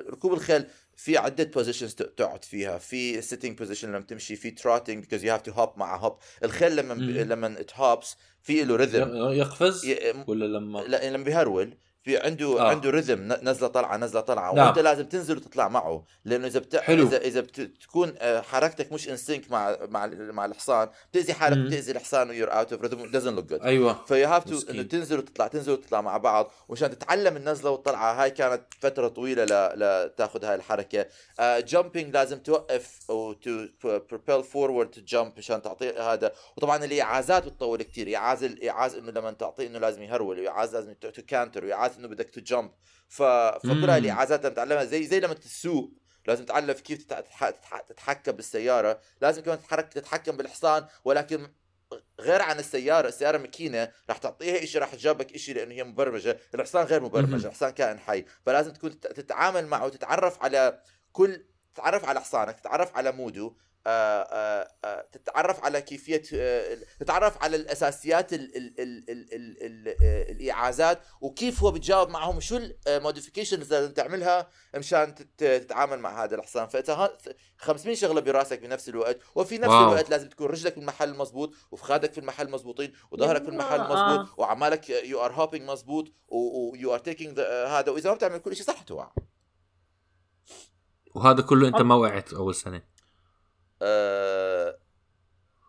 ركوب 0.09 0.33
الخيل 0.33 0.67
في 0.99 1.17
عدة 1.17 1.43
positions 1.43 1.93
تقعد 1.95 2.45
فيها. 2.45 2.77
في 2.77 3.21
sitting 3.21 3.57
position 3.57 3.89
لما 3.89 3.99
تمشي 3.99 4.35
في 4.35 4.51
trotting 4.51 5.05
because 5.05 5.21
you 5.21 5.29
have 5.39 5.51
to 5.53 5.57
hop 5.57 5.77
مع 5.77 5.97
hop 5.97 6.17
الخيل 6.43 6.75
لما. 6.75 6.93
لما 6.93 7.55
it 7.55 7.71
hops 7.73 8.07
في 8.41 8.63
له 8.63 8.75
rhythm 8.75 9.15
ي- 9.15 9.37
يقفز؟ 9.37 9.85
ولا 10.27 10.45
لما 10.45 10.79
لا 10.79 11.09
لما 11.09 11.23
بيهرول. 11.23 11.77
في 12.07 12.17
عنده 12.17 12.59
آه. 12.59 12.61
آه. 12.61 12.69
عنده 12.69 12.91
ن- 13.15 13.49
نزلة 13.49 13.67
طلعه 13.67 13.97
نزلة 13.97 14.21
طلعه 14.21 14.53
نعم. 14.53 14.65
وأنت 14.67 14.79
لازم 14.79 15.05
تنزل 15.05 15.37
وتطلع 15.37 15.67
معه 15.67 16.05
لأنه 16.25 16.47
إذا 16.47 16.59
بت... 16.59 16.75
حلو. 16.75 17.03
إذا 17.07 17.17
إذا 17.17 17.41
بتكون 17.41 18.13
حركتك 18.21 18.91
مش 18.91 19.09
in 19.09 19.17
sync 19.17 19.51
مع 19.51 19.77
مع 19.89 20.05
مع 20.13 20.45
الحصان 20.45 20.89
بتأذي 21.11 21.33
حالك. 21.33 21.57
بتأذي 21.57 21.91
الحصان 21.91 22.29
و 22.29 22.32
you're 22.32 22.51
out 22.53 22.73
of 22.73 22.81
rhythm 22.81 23.11
doesn't 23.11 23.39
look 23.39 23.53
good 23.53 23.63
أيوه 23.63 24.05
ف 24.05 24.27
you 24.27 24.34
have 24.34 24.43
to. 24.43 24.71
إنه 24.71 24.81
تنزل 24.83 25.17
وتطلع 25.17 25.47
تنزل 25.47 25.71
وتطلع 25.71 26.01
مع 26.01 26.17
بعض 26.17 26.51
ومشان 26.69 26.89
تتعلم 26.89 27.37
النزلة 27.37 27.69
والطلعة 27.69 28.23
هاي 28.23 28.31
كانت 28.31 28.61
فترة 28.79 29.07
طويلة 29.07 29.43
ل... 29.45 29.79
لتاخذ 29.79 30.45
هاي 30.45 30.55
الحركة 30.55 31.05
jumping 31.41 32.13
لازم 32.13 32.39
توقف 32.39 32.99
to 33.07 33.65
propel 34.11 34.43
forward 34.43 34.97
to 34.97 35.01
jump 35.13 35.37
مشان 35.37 35.61
تعطيه 35.61 36.13
هذا 36.13 36.31
وطبعا 36.57 36.85
الإعازات 36.85 37.45
بتطول 37.45 37.83
كثير 37.83 38.15
إعاز 38.15 38.43
الاعاز 38.43 38.95
إنه 38.95 39.11
لما 39.11 39.31
تعطيه 39.31 39.67
إنه 39.67 39.79
لازم 39.79 40.03
يهرول 40.03 40.39
وإعاز 40.39 40.75
لازم 40.75 40.93
تو 40.93 41.21
كانتر 41.27 41.65
وإعاز 41.65 41.96
إنه 41.97 42.07
بدك 42.07 42.29
تجمب. 42.29 42.71
ف... 43.07 43.23
فكل 43.23 43.89
هاي. 43.89 43.97
الاعازات 43.99 44.43
لازم 44.43 44.53
تتعلمها 44.53 44.83
زي 44.83 45.03
زي 45.03 45.19
لما 45.19 45.33
تسوق 45.33 45.93
لازم 46.27 46.45
تتعلم 46.45 46.71
كيف 46.71 47.03
تتع- 47.03 47.21
تتح- 47.21 47.49
تتح- 47.49 47.81
تتحكم 47.81 48.31
بالسيارة. 48.31 49.01
لازم 49.21 49.41
كمان 49.41 49.59
تتحرك 49.59 49.93
تتحكم 49.93 50.37
بالحصان. 50.37 50.87
ولكن 51.05 51.47
غير 52.19 52.41
عن 52.41 52.59
السيارة 52.59 53.07
السيارة 53.07 53.37
ماكينة. 53.37 53.91
رح 54.09 54.17
تعطيها 54.17 54.65
شيء 54.65 54.81
رح 54.81 54.95
تجاوبك 54.95 55.37
شيء 55.37 55.55
لأنه 55.55 55.73
هي 55.75 55.83
مبرمجة. 55.83 56.39
الحصان 56.55 56.85
غير 56.85 57.03
مبرمج. 57.03 57.45
الحصان 57.45 57.69
كائن 57.69 57.99
حي. 57.99 58.25
فلازم 58.45 58.73
تكون 58.73 58.99
تت- 58.99 59.07
تتعامل 59.07 59.67
معه 59.67 59.85
وتتعرف 59.85 60.43
على 60.43 60.81
كل 61.11 61.45
تتعرف 61.75 62.05
على 62.05 62.21
حصانك 62.21 62.59
تتعرف 62.59 62.95
على 62.97 63.11
ال 63.11 63.17
mood 63.17 63.41
ه. 63.41 63.53
تتعرف 65.11 65.63
على 65.63 65.81
كيفية 65.81 66.21
آه، 66.33 66.77
تتعرف 66.99 67.43
على 67.43 67.55
الأساسيات 67.55 68.33
ال 68.33 68.57
ال 68.57 68.79
ال 68.79 69.09
ال 69.09 69.33
ال 69.33 69.57
ال 69.65 69.87
آه، 70.03 70.31
الإعازات 70.31 70.99
وكيف 71.21 71.63
هو 71.63 71.71
بتجاوب 71.71 72.09
معهم 72.09 72.39
شو 72.39 72.59
ال 72.87 72.92
modifications 72.92 73.61
اللي 73.73 73.75
لازم 73.81 73.93
تعملها 73.93 74.49
مشان 74.75 75.15
تت- 75.15 75.43
تتعامل 75.43 75.99
مع 75.99 76.23
هذا 76.23 76.35
الحصان 76.35 76.67
فانت 76.67 76.89
ها- 76.89 77.17
500 77.57 77.95
شغلة 77.95 78.21
براسك 78.21 78.59
بنفس 78.59 78.89
الوقت 78.89 79.19
وفي 79.35 79.57
نفس 79.57 79.69
wow. 79.69 79.83
الوقت 79.89 80.09
لازم 80.09 80.29
تكون 80.29 80.47
رجلك 80.47 80.75
بالمحل 80.75 81.09
المضبوط 81.09 81.53
وفخادك 81.71 82.11
في 82.13 82.17
المحل 82.19 82.49
مضبوطين 82.51 82.93
وظهرك 83.11 83.43
في 83.43 83.49
المحل 83.49 83.79
آه. 83.79 84.13
مضبوط 84.13 84.39
وعمالك 84.39 84.89
you 84.89 85.19
are 85.25 85.31
hopping 85.33 85.69
مضبوط 85.69 86.11
و 86.27 86.93
you 86.93 86.96
are 86.96 86.99
taking 86.99 87.39
هذا 87.67 87.91
وإذا 87.91 88.09
ما 88.09 88.15
بتعمل 88.15 88.37
كل 88.37 88.55
شيء 88.55 88.65
صح 88.65 88.81
توقع 88.81 89.11
وهذا 91.15 91.41
كله 91.41 91.67
أنت 91.67 91.81
ما 91.81 91.95
وقعت 91.95 92.33
أول 92.33 92.55
سنة 92.55 92.81
أه 93.81 94.77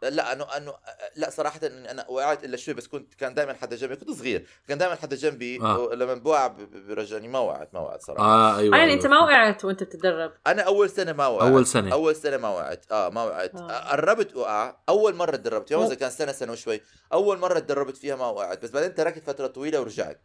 لا 0.03 0.33
انه 0.33 0.45
انه 0.57 0.75
لا 1.17 1.31
صراحة 1.31 1.61
إني 1.67 1.91
أنا 1.91 2.07
وقعت 2.09 2.45
إلا 2.45 2.57
شوي 2.57 2.75
بس 2.75 2.87
كنت 2.87 3.15
كان 3.15 3.35
دائما 3.35 3.53
حدا 3.53 3.77
جنبي 3.77 3.97
كنت 3.97 4.11
صغير 4.11 4.47
كان 4.69 4.79
دائما 4.79 4.95
حدا 4.95 5.17
جنبي 5.17 5.61
آه. 5.61 5.95
لما 5.95 6.15
بوقع 6.15 6.47
برجعني 6.73 7.29
ما 7.29 7.39
وقعت 7.39 7.75
ما 7.75 7.81
وقعت 7.81 8.03
صراحة. 8.03 8.25
آه 8.25 8.59
أيوه 8.59 8.77
يعني 8.77 8.91
أيوة. 8.91 9.03
أنت 9.03 9.07
ما 9.07 9.19
وقعت 9.19 9.65
وأنت 9.65 9.83
بتتدرب. 9.83 10.33
أنا 10.47 10.63
أول 10.63 10.91
سنة 10.91 11.13
ما 11.13 11.27
وقعت. 11.27 11.51
أول 11.53 11.67
سنة. 11.67 11.93
أول 11.93 12.17
سنة 12.17 12.37
ما 12.37 12.49
وقعت. 12.49 12.93
آه 12.93 13.09
ما 13.09 13.25
وقعت. 13.25 13.55
آه. 13.55 13.71
آه. 13.71 13.91
قربت 13.91 14.37
وقع. 14.37 14.77
أول 14.89 15.15
مرة 15.15 15.37
تدربت 15.37 15.71
يوم 15.71 15.95
كان 15.95 16.11
سنة 16.11 16.33
سنة 16.33 16.53
وشوي. 16.53 16.81
أول 17.13 17.39
مرة 17.39 17.59
تدربت 17.59 17.97
فيها 17.97 18.17
ما 18.17 18.27
وقعت 18.27 18.63
بس 18.63 18.71
بعدين 18.71 18.95
تركت 18.95 19.25
فترة 19.25 19.47
طويلة 19.47 19.81
ورجعت. 19.81 20.23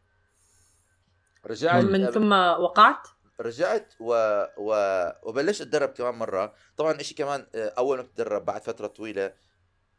رجعت. 1.46 1.84
من 1.84 2.12
ثم 2.12 2.32
وقعت؟ 2.34 3.08
رجعت 3.44 3.94
و... 4.00 4.44
و... 4.58 4.76
وبلشت 5.24 5.62
أتدرب 5.62 5.90
كمان 5.90 6.16
مرة. 6.16 6.54
طبعا 6.78 7.02
إشي 7.02 7.16
كمان 7.16 7.48
آه، 7.56 7.74
أول 7.78 7.98
ما 7.98 8.04
تتدرب 8.04 8.46
بعد 8.46 8.64
فترة 8.64 8.88
طويلة 8.88 9.34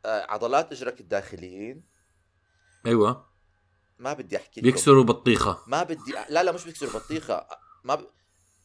آه، 0.04 0.26
عضلات 0.28 0.72
إجرك 0.72 1.00
الداخليين. 1.00 1.84
أيوه. 2.86 3.26
ما 3.98 4.12
بدي 4.12 4.36
أحكي 4.36 4.60
لكم. 4.60 4.70
بيكسروا 4.70 5.04
بطيخة. 5.04 5.62
ما 5.66 5.82
بدي 5.82 6.12
لا 6.28 6.42
لا 6.42 6.52
مش 6.52 6.64
بيكسروا 6.64 6.92
بطيخة. 6.92 7.46
ما 7.84 7.94
ب... 7.94 8.06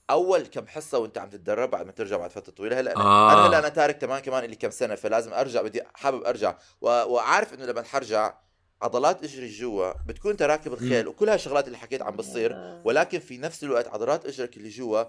أول 0.09 0.45
كم 0.45 0.67
حصة 0.67 0.98
وأنت 0.98 1.17
عم 1.17 1.29
تتدرب 1.29 1.69
بعد 1.69 1.86
ما 1.86 1.91
ترجع 1.91 2.17
بعد 2.17 2.31
فترة 2.31 2.53
طويلة. 2.53 2.79
هلأ 2.79 2.95
أنا 2.95 3.03
آه. 3.03 3.33
أنا 3.33 3.48
هلأ 3.48 3.59
أنا 3.59 3.69
تارك 3.69 3.98
كمان 3.98 4.19
كمان 4.19 4.43
لي 4.43 4.55
كم 4.55 4.69
سنة 4.69 4.95
فلازم 4.95 5.33
أرجع 5.33 5.62
بدي 5.62 5.81
حابب 5.95 6.24
أرجع. 6.24 6.57
و... 6.81 6.88
وعارف 6.88 7.53
إنه 7.53 7.65
لما 7.65 7.83
حرجع 7.83 8.33
عضلات 8.81 9.24
اجري 9.24 9.48
جوا 9.48 9.93
بتكون 10.07 10.31
انت 10.31 10.41
راكب 10.41 10.74
الخيل 10.74 11.07
وكل 11.07 11.29
هالشغلات 11.29 11.67
اللي 11.67 11.77
حكيت 11.77 12.01
عم 12.01 12.15
بتصير 12.15 12.53
آه. 12.53 12.81
ولكن 12.86 13.19
في 13.19 13.38
نفس 13.38 13.63
الوقت 13.63 13.88
عضلات 13.88 14.25
اجرك 14.25 14.57
اللي 14.57 14.69
جوا 14.69 15.03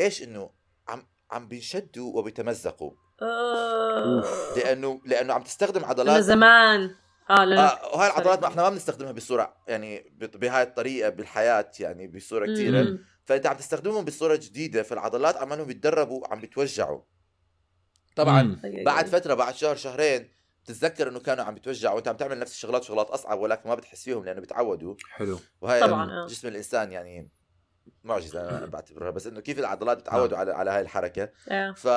إيش 0.00 0.22
انه 0.22 0.50
عم 0.88 1.06
عم 1.30 1.48
بينشدوا 1.48 2.18
وبيتمزقوا 2.18 2.92
آه. 3.22 4.24
لأنه 4.56 5.00
لأنه 5.04 5.34
عم 5.34 5.42
تستخدم 5.42 5.80
من 5.80 5.86
عضلات 5.86 6.22
زمان 6.22 6.94
آه 7.30 7.54
آه 7.54 7.94
وهاي 7.94 8.06
العضلات 8.06 8.42
ما 8.42 8.48
إحنا 8.48 8.62
ما 8.62 8.70
بنستخدمها 8.70 9.12
بصورة 9.12 9.56
يعني 9.68 10.12
بهاي 10.20 10.62
الطريقة 10.62 11.08
بالحياة 11.08 11.70
يعني 11.80 12.06
بصورة 12.06 12.46
كثيره. 12.46 12.98
فأنت 13.24 13.46
عم 13.46 13.56
تستخدمهم 13.56 14.04
بصورة 14.04 14.36
جديدة 14.36 14.82
فالعضلات 14.82 15.36
عمالهم 15.36 15.66
بيتدربوا 15.66 16.26
عم 16.28 16.40
بيتوجعوا 16.40 17.00
طبعا. 18.16 18.60
بعد 18.84 19.06
فترة 19.06 19.34
بعد 19.34 19.54
شهر 19.54 19.76
شهرين 19.76 20.28
تتذكر 20.64 21.08
إنه 21.08 21.20
كانوا 21.20 21.44
عم 21.44 21.54
بيتوجعوا 21.54 21.94
وأنت 21.94 22.08
عم 22.08 22.16
تعمل 22.16 22.38
نفس 22.38 22.52
الشغلات 22.52 22.82
شغلات 22.84 23.10
أصعب 23.10 23.38
ولكن 23.38 23.68
ما 23.68 23.74
بتحس 23.74 24.04
فيهم 24.04 24.24
لأنه 24.24 24.40
بيتعودوا 24.40 24.94
حلو. 25.10 25.40
وهي 25.60 25.80
طبعاً، 25.80 26.10
آه. 26.10 26.26
جسم 26.26 26.48
الإنسان 26.48 26.92
يعني 26.92 27.30
معجزة 28.04 28.40
أنا 28.58 28.66
بعتبرها. 28.74 29.10
بس 29.10 29.26
إنه 29.26 29.40
كيف 29.40 29.58
العضلات 29.58 29.98
بتعودوا 29.98 30.38
على 30.38 30.52
على 30.52 30.70
هاي 30.70 30.80
الحركة. 30.80 31.28
آه. 31.48 31.72
ف 31.72 31.88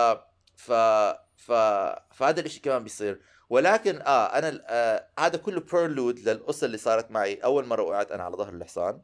ف 0.56 0.72
ف 1.36 1.52
فهذا 2.14 2.40
الإشي 2.40 2.60
كمان 2.60 2.84
بيصير. 2.84 3.22
ولكن 3.50 4.02
آه 4.02 4.26
أنا 4.38 4.50
ال- 4.50 4.66
آه 4.68 5.08
هذا 5.20 5.38
كله 5.38 5.60
ب 5.62 5.69
prelude 5.69 6.20
للقصة 6.20 6.66
اللي 6.66 6.78
صارت 6.78 7.12
معي. 7.12 7.36
أول 7.36 7.66
مرة 7.66 7.82
وقعت 7.84 8.12
أنا 8.12 8.24
على 8.24 8.36
ظهر 8.38 8.54
الحصان. 8.54 9.02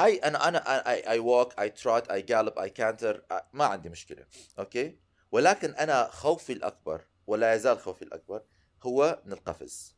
أي 0.00 0.16
أنا 0.16 0.48
أنا 0.48 0.90
I 0.90 1.08
I 1.08 1.18
walk 1.18 1.60
I 1.60 1.70
trot 1.70 2.08
I 2.10 2.22
gallop 2.22 2.58
I 2.58 2.70
canter 2.70 3.22
ما 3.52 3.64
عندي 3.64 3.88
مشكلة. 3.88 4.26
أوكي؟ 4.58 4.98
ولكن 5.32 5.70
أنا 5.70 6.08
خوفي 6.12 6.52
الأكبر 6.52 7.04
ولا 7.32 7.54
يزال 7.54 7.78
خوفي 7.78 8.02
الأكبر 8.02 8.42
هو 8.82 9.22
من 9.24 9.32
القفز. 9.32 9.96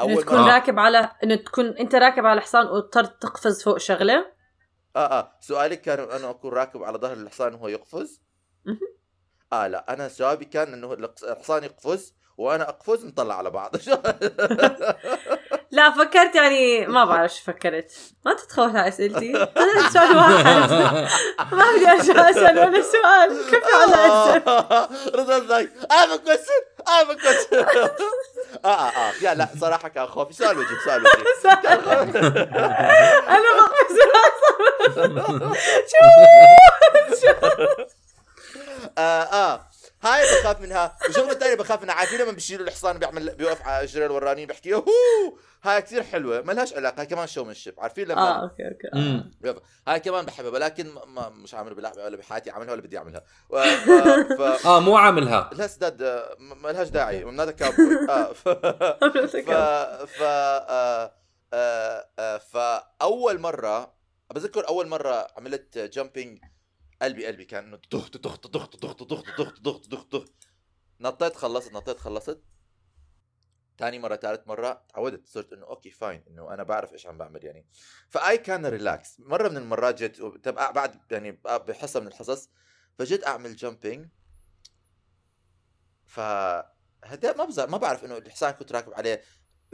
أول 0.00 0.22
تكون 0.22 0.38
مرة- 0.44 0.48
راكب 0.48 0.78
على 0.78 1.12
إنه 1.24 1.34
تكون 1.36 1.66
أنت 1.66 1.94
راكب 1.94 2.26
على 2.26 2.40
حصان 2.40 2.66
واضطرت 2.66 3.22
تقفز 3.22 3.62
فوق 3.62 3.78
شغلة؟ 3.78 4.32
آه 4.96 5.06
آه. 5.18 5.36
سؤالك 5.40 5.80
كان 5.80 5.98
انه 6.10 6.30
أكون 6.30 6.52
راكب 6.52 6.82
على 6.82 6.98
ظهر 6.98 7.12
الحصان 7.12 7.54
وهو 7.54 7.68
يقفز. 7.68 8.22
آه 9.52 9.66
لا. 9.66 9.92
أنا 9.92 10.08
جوابي 10.08 10.44
كان 10.44 10.72
إنه 10.72 10.92
الحصان 10.92 11.64
يقفز 11.64 12.14
وأنا 12.36 12.68
أقفز 12.68 13.04
نطلع 13.06 13.34
على 13.38 13.50
بعض. 13.50 13.76
لا 15.72 15.90
فكرت 15.90 16.34
يعني 16.34 16.86
ما 16.86 17.04
بعرف 17.04 17.34
شو 17.34 17.42
فكرت. 17.44 17.92
ما 18.26 18.34
تتخوت 18.34 18.76
على 18.76 18.88
أسئلتي. 18.88 19.32
هذا 19.36 19.88
سؤال 19.92 20.16
واحد. 20.16 20.70
ما 21.52 21.64
بدي 21.76 21.88
ارجع 21.90 22.30
أسأل 22.30 22.58
ولا 22.58 22.82
سؤال. 22.82 23.50
كيف 23.50 23.64
على 23.74 23.94
اسال 23.94 24.88
رضا 25.14 25.38
لايك 25.38 25.70
آه 25.90 26.16
بكسر 26.16 26.62
آه 26.88 27.02
بكسر 27.02 27.66
آه 28.64 28.68
آه 28.68 28.88
آه. 28.88 29.12
يا 29.22 29.34
لا 29.34 29.48
صراحة 29.60 29.88
كان 29.88 30.06
خوفي. 30.06 30.32
سؤال 30.32 30.58
وجيب 30.58 30.78
سؤال 30.84 31.02
وجيب 31.06 31.26
أنا 33.28 33.52
شو؟ 35.90 36.04
شو؟ 37.20 37.32
آه 38.98 39.22
آه. 39.22 39.60
هاي 40.02 40.22
بخاف 40.40 40.60
منها. 40.60 40.96
وشغله 41.08 41.34
ثانية 41.34 41.54
بخاف 41.54 41.82
منها. 41.82 41.94
عارفين 41.94 42.20
لما 42.20 42.32
بيشيلوا 42.32 42.66
الحصان 42.66 42.98
بيعمل 42.98 43.34
بيوقف 43.34 43.62
على 43.62 43.84
اجري 43.84 44.06
الورانيين 44.06 44.48
بيحكي 44.48 44.68
يهو 44.68 44.84
هاي 45.62 45.82
كثير 45.82 46.02
حلوة. 46.02 46.40
ما 46.42 46.52
لهاش 46.52 46.74
علاقة. 46.74 47.00
هاي 47.00 47.06
كمان 47.06 47.26
شو 47.26 47.44
من 47.44 47.50
الشيب 47.50 47.74
عارفين 47.78 48.08
لما 48.08 48.20
آه 48.20 48.42
okay 48.42 48.62
okay. 48.68 48.88
آه. 48.94 48.98
مم. 48.98 49.32
هاي 49.88 50.00
كمان 50.00 50.24
بحبها. 50.26 50.50
ولكن 50.50 50.94
ما- 51.06 51.28
مش 51.28 51.54
عامل 51.54 51.74
بلعبة 51.74 52.04
ولا 52.04 52.16
بحياتي 52.16 52.50
اعملها 52.50 52.72
ولا 52.72 52.82
بدي 52.82 52.98
أعملها. 52.98 53.22
و... 53.50 53.62
ف... 54.38 54.42
ف... 54.42 54.66
آه 54.66 54.80
مو 54.80 54.96
عاملها. 54.96 55.50
لا 55.52 55.66
سداد 55.66 56.02
ما 56.38 56.68
لهاش 56.68 56.88
داعي. 56.88 57.24
من 57.24 57.40
هذا 57.40 57.50
كابوي 57.50 58.08
آه 58.10 58.32
ف... 58.32 58.48
ف... 59.48 59.50
ف... 60.06 60.22
آه... 60.22 61.14
آه... 61.54 62.06
آه... 62.18 62.38
فأول 62.38 63.40
مره 63.40 63.94
بذكر 64.34 64.68
أول 64.68 64.88
مرة 64.88 65.26
عملت 65.36 65.78
jumping 65.78 66.38
قلبي 67.02 67.26
قلبي 67.26 67.44
كان 67.44 67.64
انه 67.64 67.76
طخ 67.76 68.08
طخ 68.08 68.36
طخ 68.36 68.66
طخ 68.66 68.92
طخ 68.92 69.52
طخ 69.62 69.78
طخ 69.78 70.04
طخ 70.04 70.24
نطيت 71.00 71.36
خلصت 71.36 71.72
نطيت 71.72 71.98
خلصت. 71.98 72.42
ثاني 73.78 73.98
مرة 73.98 74.16
ثالث 74.16 74.46
مرة 74.46 74.84
تعودت 74.94 75.26
صرت 75.26 75.52
إنه 75.52 75.66
okay 75.66 75.90
fine 75.90 76.24
إنه 76.28 76.54
أنا 76.54 76.62
بعرف 76.62 76.92
إيش 76.92 77.06
عم 77.06 77.18
بعمل 77.18 77.44
يعني. 77.44 77.66
فاي 78.08 78.38
كان 78.38 78.66
ريلاكس 78.66 79.20
مرة 79.20 79.48
من 79.48 79.56
المرات 79.56 79.94
جيت 79.94 80.48
بعد 80.48 81.12
يعني 81.12 81.40
بحصة 81.44 82.00
من 82.00 82.06
الحصص 82.06 82.50
فجيت 82.98 83.26
أعمل 83.26 83.56
jumping 83.56 84.08
ف 86.04 86.20
هدا 87.04 87.36
ما 87.36 87.44
بزع 87.44 87.66
ما 87.66 87.76
بعرف 87.76 88.04
إنه 88.04 88.16
الحصان 88.16 88.50
كنت 88.50 88.72
راكب 88.72 88.92
عليه. 88.94 89.22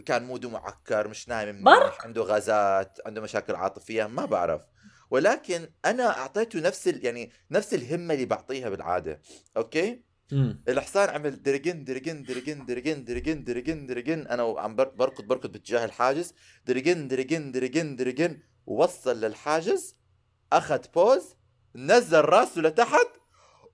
كان 0.07 0.25
mood 0.25 0.46
ه 0.46 0.51
معكر 0.51 1.09
مش 1.09 1.29
نايم 1.29 1.65
منيح؟ 1.65 2.05
عنده 2.05 2.23
غازات 2.23 2.99
عنده 3.07 3.21
مشاكل 3.21 3.55
عاطفية 3.55 4.07
ما 4.07 4.25
بعرف. 4.25 4.63
ولكن 5.11 5.69
أنا 5.85 6.19
أعطيته 6.19 6.61
نفس 6.61 6.89
ال... 6.89 7.05
يعني 7.05 7.31
نفس 7.51 7.75
الهمة 7.75 8.15
اللي 8.15 8.25
بعطيها 8.27 8.69
بالعادة 8.69 9.21
okay؟ 9.57 10.03
مم. 10.33 10.63
الحصان 10.69 11.09
عمل 11.09 11.43
درجن 11.43 11.85
درجن 11.85 12.23
درجن 12.23 12.65
درجن 12.67 13.05
درجن 13.05 13.45
درجن 13.45 13.87
درجن 13.87 14.27
أنا 14.27 14.43
وعم 14.43 14.77
بر- 14.77 14.89
بركض 14.89 15.25
بركض 15.25 15.53
باتجاه 15.53 15.85
الحاجز 15.85 16.35
درجن 16.67 17.09
درجن 17.09 17.53
درجن 17.53 17.97
درجن 17.97 18.39
وصل 18.67 19.21
للحاجز 19.21 19.97
أخذ 20.53 20.81
بوز 20.95 21.35
نزل 21.77 22.21
راسه 22.21 22.61
لتحت 22.61 23.09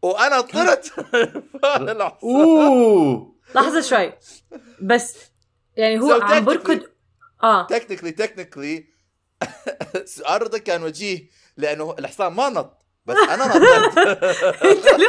وأنا 0.02 0.40
طرت 0.40 0.92
أوه! 2.22 3.34
لحظة 3.54 3.80
شوي. 3.80 4.12
بس 4.82 5.16
يعني 5.76 6.00
هو 6.00 6.18
So 6.20 6.22
عم 6.22 6.44
بركض 6.44 6.80
آه. 7.42 7.66
technically 7.66 8.10
technically 8.10 8.86
عرضه 10.24 10.58
كان 10.58 10.82
وجيه 10.82 11.28
لأنه 11.56 11.94
الحصان 11.98 12.32
ما 12.32 12.48
نط 12.48 12.78
بس 13.06 13.16
أنا 13.16 13.46
نطيت 13.46 13.98
أنت 14.64 14.86
اللي 14.86 15.06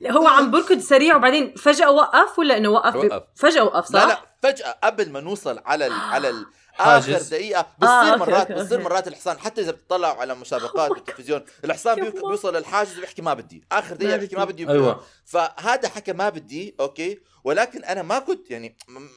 لا، 0.00 0.12
هو 0.12 0.26
عم 0.26 0.50
بركض 0.50 0.78
سريع 0.78 1.16
وبعدين 1.16 1.54
فجأة 1.54 1.90
وقف 1.90 2.38
ولا 2.38 2.56
إنه 2.56 2.68
وقف, 2.68 2.94
وقف. 2.96 3.22
فجأة 3.36 3.64
وقف 3.64 3.84
صح؟ 3.86 3.94
لا 3.94 4.06
لا 4.06 4.20
فجأة 4.42 4.78
قبل 4.84 5.10
ما 5.10 5.20
نوصل 5.20 5.60
على 5.66 5.86
ال 5.86 5.92
على 5.92 6.30
ال 6.30 6.46
حاجز. 6.72 7.10
آخر 7.10 7.22
دقيقة 7.36 7.60
آه، 7.60 7.66
بتصير 7.78 8.12
okay، 8.12 8.18
مرات 8.20 8.50
okay، 8.50 8.54
بتصير 8.62 8.78
okay. 8.78 8.84
مرات 8.88 9.08
الحصان 9.08 9.38
حتى 9.38 9.60
إذا 9.60 9.70
بتطلعوا 9.70 10.20
على 10.20 10.34
مسابقات 10.34 10.90
بالتلفزيون 10.94 11.44
الحصان. 11.64 12.10
بيوصل 12.10 12.56
للحاجز 12.56 12.98
وبيحكي 12.98 13.22
ما 13.22 13.34
بدي 13.34 13.64
آخر 13.72 13.96
دقيقة 13.96 14.10
ما 14.10 14.16
بيحكي 14.16 14.36
ما 14.36 14.44
بدي. 14.44 14.68
أيوه 14.68 15.04
فهذا 15.24 15.88
حكى 15.88 16.12
ما 16.12 16.28
بدي 16.28 16.74
okay 16.80 17.20
ولكن 17.44 17.84
أنا 17.84 18.02
ما 18.02 18.18
كنت 18.18 18.50
يعني 18.50 18.76
م- 18.88 19.08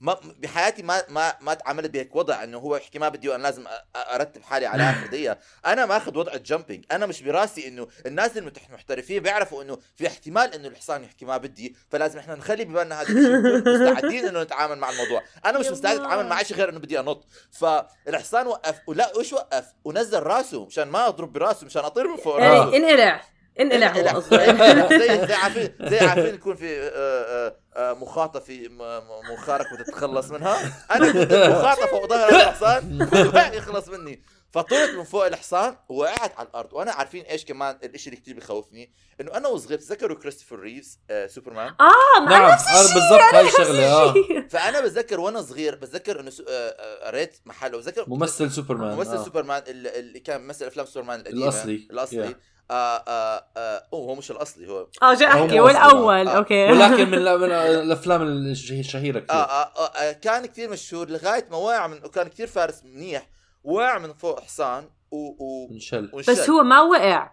ما 0.00 0.16
بحياتي 0.38 0.82
ما 0.82 1.02
ما 1.08 1.34
ما 1.40 1.54
تعاملت 1.54 1.90
بهيك 1.90 2.16
وضع 2.16 2.44
إنه 2.44 2.58
هو 2.58 2.76
يحكي 2.76 2.98
ما 2.98 3.08
بدي 3.08 3.28
وأنا 3.28 3.42
لازم 3.42 3.64
أرتب 3.96 4.42
حالي 4.42 4.66
على 4.66 4.82
اخر 4.82 5.06
دقيقه 5.06 5.38
أنا 5.66 5.86
ماخذ 5.86 6.18
وضع 6.18 6.32
الجامبينج 6.34 6.84
أنا 6.92 7.06
مش 7.06 7.22
براسي 7.22 7.68
إنه 7.68 7.88
الناس 8.06 8.36
المحترفين 8.36 9.22
بيعرفوا 9.22 9.62
إنه 9.62 9.78
في 9.96 10.06
احتمال 10.06 10.54
إنه 10.54 10.68
الحصان 10.68 11.04
يحكي 11.04 11.24
ما 11.24 11.36
بدي 11.36 11.76
فلازم 11.90 12.18
إحنا 12.18 12.34
نخلي 12.34 12.64
ببالنا 12.64 13.02
هذا 13.02 13.14
مستعدين 13.90 14.26
إنه 14.26 14.42
نتعامل 14.42 14.78
مع 14.78 14.90
الموضوع. 14.90 15.22
أنا 15.44 15.58
مش 15.58 15.66
مستعد. 15.66 15.98
أتعامل 15.98 16.28
مع 16.28 16.42
شيء 16.42 16.56
غير 16.56 16.68
إنه 16.68 16.78
بدي 16.78 17.00
أنط. 17.00 17.26
فالحصان 17.50 18.46
وقف 18.46 18.80
ولا 18.86 19.16
وش 19.16 19.32
وقف؟ 19.32 19.64
ونزل 19.84 20.22
راسه 20.22 20.66
مشان 20.66 20.88
ما 20.88 21.08
أضرب 21.08 21.32
براسه 21.32 21.66
مشان 21.66 21.84
أطير 21.84 22.08
من 22.08 22.16
فوق 22.16 22.40
يعني 22.40 22.58
راسه. 22.58 22.76
انقلع. 22.76 23.22
انقلع 23.60 24.12
قصده 24.12 24.46
زي 24.98 25.26
زي 25.26 25.34
عارفين 25.34 25.72
زي 25.80 25.98
عارفين 25.98 26.34
يكون 26.34 26.54
في 26.56 26.80
آه، 26.80 26.88
آه، 26.94 27.56
آه، 27.76 27.92
مخاطة 27.94 28.40
في 28.40 28.68
م- 28.68 28.78
م- 28.82 29.32
مخارك 29.32 29.66
وتتخلص 29.72 30.30
منها 30.30 30.84
أنا 30.90 31.12
كنت 31.12 31.32
مخاطة 31.32 31.86
فوق 31.86 32.06
ظهر 32.08 32.28
الحصان 32.28 33.08
يخلص 33.54 33.88
مني 33.88 34.22
فطلعت 34.52 34.88
من 34.90 35.04
فوق 35.04 35.26
الحصان 35.26 35.76
وقعت 35.88 36.38
على 36.38 36.48
الأرض 36.48 36.72
وأنا 36.72 36.92
عارفين 36.92 37.24
إيش 37.24 37.44
كمان 37.44 37.78
الإشي 37.84 38.10
اللي 38.10 38.20
كثير 38.20 38.36
بخوفني 38.36 38.92
إنه 39.20 39.34
أنا 39.36 39.48
وصغير 39.48 39.78
تذكروا 39.78 40.16
كريستوفر 40.18 40.58
ريفز 40.58 40.98
آه 41.10 41.26
سوبرمان 41.26 41.66
آه 41.80 42.20
مع 42.20 42.30
نعم 42.38 42.50
نفس 42.52 42.64
آه، 42.68 42.80
الشيء 42.80 42.94
بالضبط 42.94 43.20
هاي 43.34 43.84
آه. 43.86 44.10
الشيء. 44.10 44.48
فأنا 44.48 44.80
بتذكر 44.80 45.20
وأنا 45.20 45.42
صغير 45.42 45.74
بتذكر 45.74 46.20
إنه 46.20 46.30
سو- 46.30 46.44
آه، 46.48 46.50
آه، 46.50 47.06
قريت 47.06 47.36
محله 47.46 47.78
بتذكر 47.78 48.04
ممثل 48.08 48.50
سوبرمان 48.50 48.96
ممثل 48.96 49.16
آه. 49.16 49.24
سوبرمان 49.24 49.62
اللي 49.68 49.98
اللي 49.98 50.20
كان 50.20 50.40
ممثل 50.40 50.66
أفلام 50.66 50.86
سوبرمان 50.86 51.20
القديمة 51.20 51.44
الأصلي. 51.44 51.88
الأصلي 51.90 52.28
Yeah. 52.34 52.36
آه 52.70 53.04
آه 53.08 53.44
آه 53.56 53.82
هو 53.94 54.14
مش 54.14 54.30
الأصلي 54.30 54.68
هو 54.68 54.86
آه 55.02 55.14
جاي 55.14 55.28
هو 55.28 55.44
أحكي 55.44 55.60
مو 55.60 55.66
أصلاً. 55.66 55.84
والأول 55.86 56.28
آه. 56.28 56.36
okay. 56.36 56.64
ولكن 56.72 57.10
من 57.10 57.18
من 57.40 57.52
الأفلام 57.52 58.22
الشه- 58.22 58.80
الشهيرة 58.80 59.18
آه, 59.18 59.20
كثير. 59.22 59.36
آه, 59.36 59.44
آه, 59.44 59.86
آه 59.86 60.12
كان 60.12 60.46
كثير 60.46 60.70
مشهور 60.70 61.10
لغاية 61.10 61.46
ما 61.50 61.56
وقع 61.56 61.86
من 61.86 62.04
وكان 62.04 62.28
كثير 62.28 62.46
فارس 62.46 62.84
منيح 62.84 63.26
وقع 63.64 63.98
من 63.98 64.12
فوق 64.12 64.40
حصان 64.40 64.84
و 65.10 65.16
و 65.16 65.68
انشل. 65.72 66.10
وانشل. 66.12 66.32
بس 66.32 66.50
هو 66.50 66.62
ما 66.62 66.80
وقع. 66.80 67.30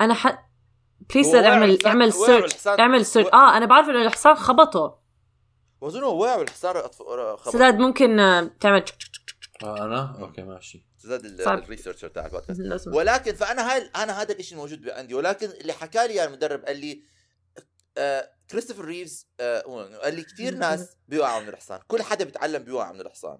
أنا 0.00 0.14
ح 0.14 0.46
please 1.14 1.34
هو 1.34 1.44
اعمل 1.44 1.86
اعمل 1.86 2.12
search 2.12 2.66
اعمل 2.68 3.06
search 3.06 3.26
آه 3.32 3.56
أنا 3.56 3.66
بعرف 3.66 3.88
إنه 3.88 4.02
الحصان 4.02 4.34
خبطه. 4.34 4.98
واظن 5.80 6.02
هو 6.02 6.22
وقع 6.22 6.36
والحصان 6.36 6.74
أطف- 6.82 7.36
خبط. 7.40 7.48
سداد 7.48 7.78
ممكن 7.78 8.20
آه، 8.20 8.50
تعمل 8.60 8.84
آه 9.64 9.84
أنا؟ 9.84 10.16
okay 10.20 10.42
ماشي. 10.42 10.86
صعب. 11.44 11.58
ال 11.62 11.66
researcher 11.66 12.08
تاع 12.08 12.26
البودكاست. 12.26 12.60
ولكن 12.88 13.34
فأنا 13.34 13.72
هاي 13.72 13.90
أنا 13.96 14.22
هذا 14.22 14.32
الشيء 14.32 14.52
الموجود 14.52 14.88
عندي 14.88 15.14
ولكن 15.14 15.50
اللي 15.50 15.72
حكى 15.72 15.98
لي 16.06 16.12
اياه 16.12 16.24
المدرب 16.26 16.64
قال 16.64 16.76
لي 16.76 17.02
آه 17.98 18.30
كريستوفر 18.50 18.84
ريفز 18.84 19.28
آه 19.40 19.60
قال 20.02 20.14
لي 20.14 20.22
كثير 20.22 20.54
ناس 20.64 20.96
بيوقعوا 21.08 21.40
من 21.42 21.48
الحصان 21.48 21.80
كل 21.88 22.02
حدا 22.02 22.24
بيتعلم 22.24 22.62
بيوقع 22.62 22.92
من 22.92 23.00
الحصان 23.00 23.38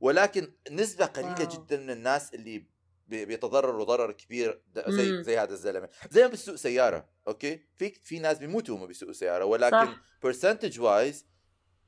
ولكن 0.00 0.54
نسبة 0.70 1.04
قليلة 1.06 1.34
wow. 1.40 1.48
جدا 1.48 1.76
من 1.76 1.90
الناس 1.90 2.34
اللي 2.34 2.66
بي- 3.06 3.24
بيتضرروا 3.24 3.84
ضرر 3.84 4.12
كبير 4.12 4.62
زي 4.88 5.12
مم. 5.12 5.22
زي 5.22 5.38
هذا 5.38 5.52
الزلمة 5.52 5.88
زي 6.10 6.22
ما 6.22 6.28
بيسوق 6.28 6.54
سيارة 6.54 7.08
okay 7.28 7.60
في 7.76 7.90
في 8.02 8.18
ناس 8.18 8.38
بيموتوا 8.38 8.74
وهم 8.74 8.86
بيسوقوا 8.86 9.14
سيارة 9.14 9.44
ولكن. 9.44 9.76
percentage 10.22 10.80
wise 10.80 11.26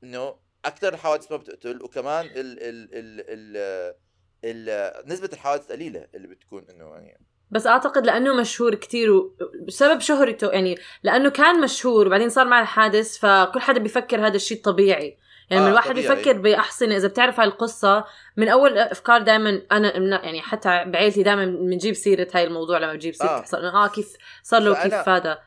إنه 0.03 0.39
أكثر 0.65 0.93
الحوادث 0.93 1.31
ما 1.31 1.37
بتقتل 1.37 1.83
وكمان 1.83 2.25
ال 2.25 2.35
ال 2.35 2.59
ال 2.93 3.21
ال 3.57 3.95
ال 4.43 4.91
نسبة 5.07 5.29
الحوادث 5.33 5.71
قليلة 5.71 6.07
اللي 6.15 6.27
بتكون 6.27 6.65
إنه 6.69 6.85
يعني 6.85 7.27
بس 7.51 7.67
أعتقد 7.67 8.05
لأنه 8.05 8.33
مشهور 8.33 8.75
كتير 8.75 9.11
وبسبب 9.11 9.99
شهرته 9.99 10.47
يعني 10.51 10.77
لأنه 11.03 11.29
كان 11.29 11.61
مشهور 11.61 12.07
وبعدين 12.07 12.29
صار 12.29 12.47
مع 12.47 12.61
الحادث 12.61 13.17
فكل 13.17 13.59
حدا 13.59 13.79
بيفكر 13.79 14.27
هذا 14.27 14.35
الشيء 14.35 14.61
طبيعي 14.61 15.17
يعني 15.49 15.65
آه، 15.65 15.69
الواحد. 15.69 15.95
بيفكر 15.95 16.33
باحصنه 16.33 16.97
إذا 16.97 17.07
بتعرف 17.07 17.39
هاي 17.39 17.47
القصة 17.47 18.05
من 18.37 18.49
أول 18.49 18.77
أفكار 18.77 19.21
دائما 19.21 19.61
أنا 19.71 19.97
يعني 20.25 20.41
حتى 20.41 20.83
بعيلتي 20.85 21.23
دائما 21.23 21.45
بنجيب 21.45 21.93
سيرة 21.93 22.27
هاي 22.33 22.43
الموضوع 22.43 22.77
لما 22.77 22.93
بجيب 22.93 23.13
سيرة 23.13 23.29
آه. 23.29 23.45
آه. 23.53 23.85
آه 23.85 23.87
كيف 23.87 24.13
صار 24.43 24.61
له 24.61 24.83
كيف 24.83 25.09
هذا 25.09 25.39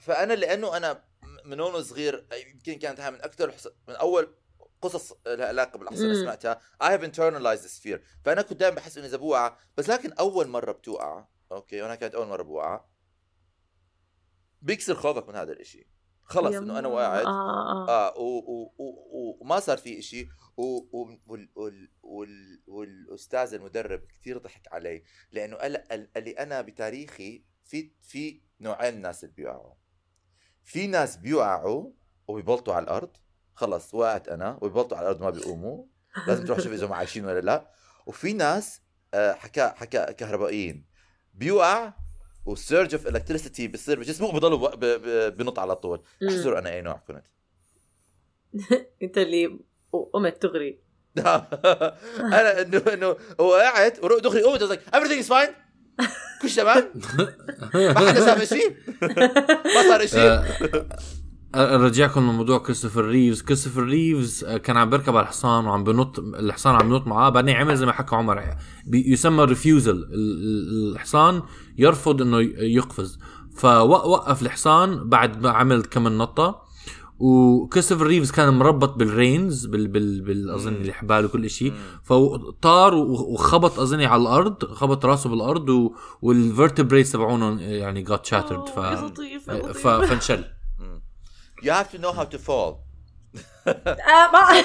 فأنا 0.00 0.32
لأنه 0.32 0.76
أنا 0.76 1.02
من 1.44 1.60
وأنا 1.60 1.80
صغير 1.80 2.24
يمكن 2.54 2.78
كانت 2.78 3.00
هاي 3.00 3.10
من 3.10 3.20
أكثر 3.22 3.52
من 3.88 3.94
أول 3.94 4.28
قصص 4.82 5.12
لها 5.26 5.46
علاقة 5.46 5.78
بالاحصنه 5.78 6.04
اللي. 6.04 6.22
سمعتها. 6.22 6.60
I 6.82 6.86
have 6.86 7.02
internalized 7.02 7.64
this 7.68 7.80
fear. 7.82 7.98
فأنا 8.24 8.42
كنت 8.42 8.60
دائما 8.60 8.76
بحس 8.76 8.98
انه 8.98 9.06
إذا 9.06 9.16
بوقع 9.16 9.56
بس 9.76 9.90
لكن 9.90 10.12
أول 10.12 10.48
مرة 10.48 10.72
بتوقع. 10.72 11.26
أوكي 11.52 11.82
وأنا 11.82 11.94
كانت 11.94 12.14
أول 12.14 12.26
مرة 12.26 12.42
بوقع. 12.42 12.84
بيكسر 14.62 14.94
خوفك 14.94 15.28
من 15.28 15.34
هذا 15.34 15.52
الإشي. 15.52 15.86
خلص 16.22 16.56
إنه 16.56 16.78
أنا. 16.78 16.88
واعد 16.88 17.26
آه 17.26 18.18
و- 18.18 18.38
و- 18.38 18.74
و- 18.78 19.18
و- 19.18 19.38
وما 19.40 19.60
صار 19.60 19.78
في 19.78 20.28
وال 20.56 21.88
والأستاذ 22.66 23.54
المدرب 23.54 24.00
كثير 24.00 24.38
ضحك 24.38 24.68
علي. 24.72 25.02
لأنه 25.32 25.56
قال 25.56 26.08
لي 26.16 26.30
أنا 26.30 26.60
بتاريخي 26.60 27.44
في 27.64 27.92
في 28.02 28.42
نوعين 28.60 29.02
ناس 29.02 29.24
اللي 29.24 29.34
بيوقعوا. 29.34 29.74
في 30.64 30.86
ناس 30.86 31.16
بيوقعوا 31.16 31.90
وبيبلطوا 32.28 32.74
على 32.74 32.84
الأرض. 32.84 33.16
خلص 33.58 33.94
وقعت 33.94 34.28
أنا 34.28 34.58
وبيبلطوا 34.60 34.96
على 34.98 35.04
الأرض 35.06 35.20
ما 35.22 35.30
بيقوموا. 35.30 35.84
لازم 36.26 36.44
تروح 36.44 36.60
شوف 36.60 36.72
إذا 36.72 36.86
هم 36.86 36.92
عايشين 36.92 37.24
ولا 37.24 37.40
لا. 37.40 37.70
وفي 38.06 38.32
ناس 38.32 38.80
آه، 39.14 39.32
حكى 39.32 39.72
حكى 39.76 40.06
كهربائيين. 40.18 40.84
بيوقع 41.34 41.92
وال 42.46 42.60
surge 42.60 42.94
of 42.94 43.06
electricity 43.06 43.68
بصير 43.68 43.98
بجسمه 44.00 44.26
وبضل 44.26 44.58
ب- 44.58 44.84
ب- 44.84 45.36
بنط 45.36 45.58
على 45.58 45.76
طول. 45.76 46.02
احذر 46.28 46.58
أنا 46.58 46.70
اي 46.70 46.80
نوع 46.82 47.02
كنت؟ 47.08 47.24
أنت 49.02 49.18
اللي 49.18 49.58
قمت 50.12 50.42
تغري. 50.42 50.80
أنا 52.18 52.60
إنه 52.62 52.78
إنه 52.92 53.16
وقعت 53.38 54.00
دغري 54.00 54.42
قمت 54.42 54.62
like 54.62 54.80
everything 54.80 55.24
is 55.26 55.28
fine. 55.28 55.50
كل 56.42 56.50
شيء 56.50 56.62
تمام. 56.64 56.92
ما 57.74 57.98
حدا 57.98 58.14
شاف 58.26 58.42
شيء. 58.42 58.76
ما 59.74 59.82
صار 59.88 60.06
شيء. 60.06 60.20
آه، 60.20 60.44
أرجعكم 61.54 62.20
لموضوع 62.20 62.58
كريستوفر 62.58 63.04
ريفز. 63.04 63.42
كريستوفر 63.42 63.82
ريفز 63.82 64.44
آه، 64.44 64.56
كان 64.56 64.76
عم 64.76 64.90
بيركب 64.90 65.16
على 65.16 65.22
الحصان 65.22 65.66
وعم 65.66 65.84
بنط 65.84 66.18
الحصان 66.18 66.74
عم 66.74 66.88
بنط 66.88 67.06
معاه 67.06 67.28
بعدين 67.28 67.56
عمل 67.56 67.76
زي 67.76 67.86
ما 67.86 67.92
حكى 67.92 68.16
عمر 68.16 68.44
بي- 68.86 69.12
يسمى 69.12 69.44
refusal 69.44 70.04
الحصان 70.12 71.42
يرفض 71.78 72.22
إنه 72.22 72.40
يقفز. 72.58 73.18
فوقف 73.56 74.42
الحصان 74.42 75.08
بعد 75.08 75.42
ما 75.42 75.50
عمل 75.50 75.82
كم 75.82 76.08
نطة. 76.08 76.68
وكريستوفر 77.20 78.06
ريفز 78.06 78.30
كان 78.30 78.54
مربط 78.54 78.94
بال 78.98 79.17
reins 79.17 79.66
بال 79.66 79.88
بال, 79.88 80.20
بال 80.20 80.50
اظن. 80.50 80.72
الحبال 80.74 81.24
وكل 81.24 81.50
شيء 81.50 81.72
فطار 82.04 82.94
وخبط 82.94 83.78
أظني 83.80 84.06
على 84.06 84.22
الأرض 84.22 84.64
خبط 84.64 85.04
راسه 85.06 85.30
بالأرض 85.30 85.68
و- 85.68 85.92
وال 86.22 86.36
vertebrates 86.36 87.12
تبعونه 87.12 87.62
يعني 87.62 88.06
got 88.06 88.18
shattered. 88.30 88.68
ف... 88.76 88.80
ف... 89.72 89.88
فانشل. 89.88 90.44
You 91.62 91.70
have 91.70 91.90
to 91.92 91.98
know 92.02 92.12
how 92.12 92.24
to 92.24 92.38
fall 92.38 92.76
آه، 93.68 94.30
ما 94.32 94.48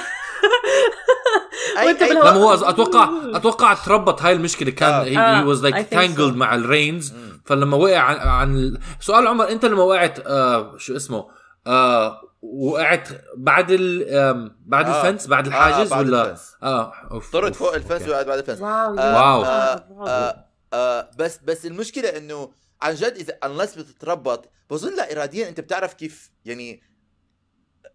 وأنت. 1.85 2.03
لما 2.03 2.29
هو 2.29 2.53
أتوقع 2.53 3.09
أتوقع 3.33 3.73
تربط 3.73 4.21
هاي 4.21 4.33
المشكلة 4.33 4.71
كان 4.71 4.91
آه. 4.93 5.03
هي 5.03 5.17
آه، 5.17 5.47
was 5.47 5.59
I 5.65 5.69
like. 5.69 5.87
tangled 5.89 6.35
مع 6.35 6.55
ال 6.55 6.64
reins. 6.64 7.13
فلما 7.45 7.77
وقع 7.77 7.97
عن, 7.97 8.15
عن 8.17 8.77
سؤال 8.99 9.27
عمر 9.27 9.49
أنت 9.49 9.65
لما 9.65 9.83
وقعت 9.83 10.19
آه 10.19 10.77
شو 10.77 10.95
اسمه 10.95 11.27
آه 11.67 12.21
وقعت 12.41 13.07
بعد 13.37 13.67
ال 13.71 14.51
بعد 14.65 14.89
آه. 14.89 15.01
ال 15.01 15.06
fence 15.06 15.27
بعد 15.27 15.45
آه، 15.45 15.49
الحاجز 15.49 15.89
بعد 15.89 16.05
ولا 16.07 16.21
ال 16.21 16.26
fence. 16.26 16.55
آه 16.63 16.93
أوف، 17.11 17.31
طرت 17.31 17.55
فوق 17.55 17.73
ال 17.73 17.79
fence. 17.79 18.09
وقعت 18.09 18.25
بعد 18.25 18.37
ال 18.37 18.41
fence 18.41 18.61
wow 18.61 18.97
آه، 18.99 19.35
واو. 19.35 19.43
آه،. 19.43 19.83
آه، 20.07 20.45
آه، 20.73 21.09
بس 21.17 21.39
بس 21.43 21.65
المشكلة 21.65 22.09
إنه 22.09 22.49
عن 22.83 22.95
جد 22.95 23.15
إذا 23.17 23.37
unless 23.43 23.75
بتتربط 23.75 24.49
بظن 24.69 24.95
لا 24.95 25.11
اراديا 25.11 25.49
أنت 25.49 25.59
بتعرف 25.59 25.93
كيف 25.93 26.31
يعني 26.45 26.81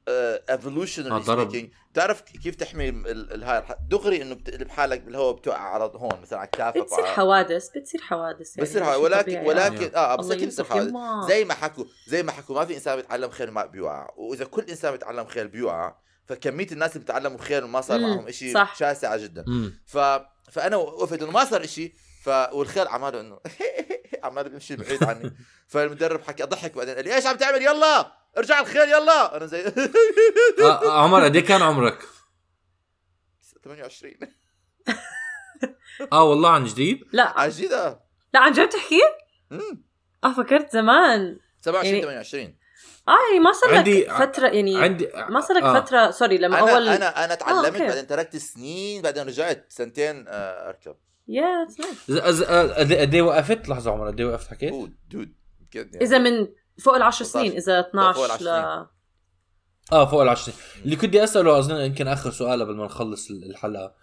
evolutionary 0.08 1.10
آه، 1.10 1.18
ضرب. 1.18 1.48
speaking 1.48 1.72
بتعرف 1.92 2.20
كيف 2.20 2.54
تحمي 2.54 2.88
ال- 2.88 3.32
ال- 3.32 3.44
هاي 3.44 3.58
الح- 3.58 3.76
دغري 3.90 4.22
إنه 4.22 4.34
بتقلب 4.34 4.68
حالك 4.68 5.00
بالهواء 5.00 5.34
بتوقع 5.36 5.58
على 5.58 5.84
هون 5.94 6.20
مثلا 6.22 6.38
على 6.38 6.48
كتافك 6.52 6.78
بتصير 6.78 7.04
حوادث 7.04 7.68
بتصير 7.76 8.00
حوادث 8.02 8.56
يعني 8.58 8.70
شيء 8.70 8.82
هاي 8.82 8.96
ولكن. 8.96 9.46
ولكن 9.46 9.90
آه 9.96 10.16
بس 10.16 10.30
أكيد 10.30 10.48
بصير 10.48 10.64
يلطف 10.64 10.70
حوادث. 10.72 11.28
زي 11.28 11.44
ما 11.44 11.54
حكوا 11.54 11.84
زي 12.06 12.22
ما 12.22 12.32
حكوا 12.32 12.54
ما 12.54 12.64
في 12.64 12.74
إنسان 12.74 12.96
بيتعلم 12.96 13.30
خيل 13.30 13.50
ما 13.50 13.66
بيوقع 13.66 14.08
وإذا 14.16 14.44
كل 14.44 14.62
إنسان 14.62 14.92
بيتعلم 14.92 15.24
خيل 15.26 15.46
بيوقع 15.46 15.96
فكمية 16.26 16.66
الناس 16.72 16.92
اللي 16.92 17.04
بتعلموا 17.04 17.38
خيل 17.38 17.64
وما 17.64 17.80
صار 17.80 17.98
معهم 18.00 18.30
شيء. 18.30 18.64
شاسعه 18.78 19.16
جدا. 19.16 19.44
ف... 19.86 19.98
فأنا 20.50 20.76
وقفت 20.76 21.22
إنه 21.22 21.30
ما 21.30 21.44
صار 21.44 21.64
إشي 21.64 21.94
ف 22.22 22.28
والخيل 22.28 22.88
عماله 22.88 23.20
انه 23.20 23.40
عماله 24.24 24.48
بيمشي 24.48 24.76
بعيد 24.76 25.04
عني 25.04 25.36
فالمدرب 25.68 26.22
حكى 26.22 26.42
ضحك 26.44 26.74
بعدين 26.74 26.94
قال 26.94 27.04
لي 27.04 27.14
إيش 27.14 27.26
عم 27.26 27.36
تعمل 27.36 27.62
يلا 27.62 28.12
ارجع 28.38 28.60
الخيل 28.60 28.88
يلا 28.88 29.36
أنا 29.36 29.46
زي 29.46 29.64
آه 30.62 31.02
عمر 31.02 31.24
قد 31.24 31.36
إيه 31.36 31.44
كان 31.44 31.62
عمرك؟ 31.62 31.98
28 33.64 34.14
آه 36.12 36.24
والله 36.24 36.50
عن 36.50 36.64
جديد؟ 36.64 37.00
لا 37.12 37.40
عن 37.40 37.48
جد 37.50 37.72
آه. 37.72 38.04
لا 38.34 38.40
عن 38.40 38.52
جد 38.52 38.68
تحكي؟ 38.68 39.00
آه 40.24 40.32
فكرت 40.32 40.72
زمان 40.72 41.38
27 41.60 41.94
يعني- 41.94 42.02
28 42.02 42.58
آه 43.08 43.12
يعني 43.28 43.40
ما 43.40 43.52
صار 43.52 43.74
عندي- 43.74 44.04
لك 44.04 44.12
فترة 44.12 44.48
يعني 44.48 44.82
عندي 44.82 45.08
ما 45.28 45.40
صار 45.40 45.56
لك 45.56 45.62
آه. 45.62 45.80
فترة 45.80 46.10
sorry 46.10 46.38
لما 46.38 46.58
أنا 46.62 46.70
اول 46.72 46.88
أنا 46.88 47.24
أنا 47.24 47.34
تعلمت 47.34 47.66
okay. 47.66 47.86
بعدين 47.86 48.06
تركت 48.06 48.36
سنين 48.36 49.02
بعدين 49.02 49.26
رجعت 49.26 49.66
سنتين 49.68 50.24
آه، 50.28 50.68
أركب 50.68 50.96
يا 51.28 51.66
that's 51.66 51.74
nice. 51.84 52.10
إذا- 52.16 52.22
إذا- 52.22 53.00
قد 53.00 53.14
إيه 53.14 53.22
وقفت؟ 53.22 53.68
لحظة 53.68 53.90
عمر 53.90 54.06
قد 54.06 54.20
إيه 54.20 54.26
وقفت 54.26 54.48
حكيت؟ 54.50 54.70
دود 54.72 54.92
دود 55.10 55.32
بجد. 55.60 55.96
إذا 55.96 56.18
من 56.18 56.48
فوق 56.82 56.94
العشر 56.94 57.24
سنين 57.24 57.52
إذا 57.52 57.82
فوق 57.82 57.88
12 57.90 58.24
العشر 58.26 58.44
ل 58.44 58.48
آه 59.92 60.06
فوق 60.06 60.22
العشرين 60.22 60.56
اللي 60.84 60.96
كنت 60.96 61.16
أسأله 61.16 61.58
أظن 61.58 61.76
يمكن 61.80 62.08
آخر 62.08 62.30
سؤال 62.30 62.62
قبل 62.62 62.76
ما 62.76 62.84
نخلص 62.84 63.30
الحلقة 63.30 63.94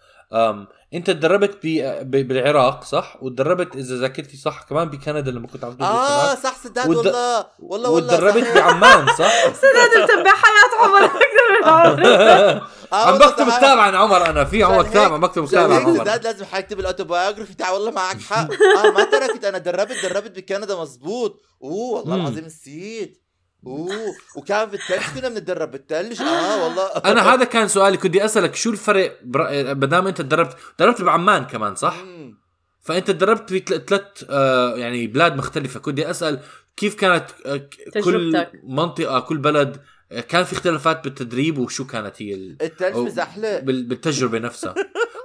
أنت 0.94 1.10
تدربت 1.10 1.58
بالعراق 2.02 2.84
صح 2.84 3.16
وتدربت 3.22 3.76
إذا 3.76 3.96
ذاكرتي 3.96 4.36
صح 4.36 4.62
كمان 4.62 4.88
بكندا 4.88 5.30
لما 5.30 5.46
كنت 5.46 5.64
عم 5.64 5.72
تدرس 5.72 5.88
آه 5.88 6.34
صح 6.34 6.56
سداد 6.64 6.88
والد- 6.88 6.96
والله 7.06 7.46
والله 7.58 7.90
والله 7.90 8.14
وتدربت. 8.14 8.54
بعمان 8.54 9.06
صح؟ 9.06 9.32
سداد 9.62 10.02
متبع 10.02 10.30
حياة 10.30 10.84
عمر 10.86 11.04
أكثر 11.04 11.18
من 11.60 11.68
عمر 11.68 12.04
آه 12.06 12.62
عم 12.92 13.12
والله 13.12 13.26
بكتب. 13.30 13.48
كتاب 13.48 13.78
عن 13.78 13.94
عمر 13.94 14.26
أنا 14.26 14.44
في 14.44 14.62
عمر 14.62 14.82
كتاب 14.82 15.12
عم 15.12 15.20
بكتب 15.20 15.46
كتاب 15.46 15.72
عن 15.72 15.82
عمر 15.82 15.98
سداد 15.98 16.24
لازم 16.24 16.44
حيكتب 16.44 16.80
ال 16.80 16.85
autobiography 16.85 17.54
تاع 17.54 17.70
والله 17.70 17.90
معك 17.90 18.20
حق 18.20 18.48
آه 18.84 18.90
ما 18.90 19.04
تركت 19.04 19.44
أنا 19.44 19.58
دربت 19.58 19.96
دربت 20.02 20.36
بكندا 20.36 20.80
مزبوط 20.80 21.40
أوه 21.62 21.98
والله. 22.00 22.14
العظيم 22.14 22.44
نسيت 22.44 23.22
أوه 23.66 23.94
وكان 24.36 24.68
بالثلج 24.68 25.02
كنا 25.20 25.28
بنتدرب 25.28 25.70
بالثلج 25.70 26.22
آه 26.22 26.64
والله. 26.64 26.86
أنا 27.12 27.34
هذا 27.34 27.44
كان 27.44 27.68
سؤالي 27.68 27.96
كنت 27.96 28.16
أسألك 28.16 28.54
شو 28.54 28.70
الفرق 28.70 29.18
ما 29.24 29.86
دام 29.86 30.06
أنت 30.06 30.18
تدربت 30.20 30.56
تدربت 30.78 31.02
بعمان 31.02 31.44
كمان 31.44 31.74
صح؟ 31.74 31.96
مم. 31.96 32.38
فأنت 32.82 33.10
تدربت 33.10 33.48
في 33.50 33.58
ثلاث 33.86 34.02
آه 34.30 34.76
يعني 34.76 35.06
بلاد 35.06 35.36
مختلفة. 35.36 35.80
كنت 35.80 35.98
أسأل 36.00 36.40
كيف 36.76 36.94
كانت 36.94 37.24
آه 37.46 37.68
كل. 38.04 38.46
منطقة 38.64 39.20
كل 39.20 39.38
بلد 39.38 39.80
آه، 40.12 40.20
كان 40.20 40.44
في 40.44 40.52
اختلافات 40.52 41.04
بالتدريب 41.04 41.58
وشو 41.58 41.86
كانت 41.86 42.22
هي 42.22 42.34
ال... 42.34 42.56
الثلج 42.62 42.96
مزحلق 42.96 43.58
بال- 43.58 43.84
بالتجربة 43.84 44.38
نفسها. 44.38 44.74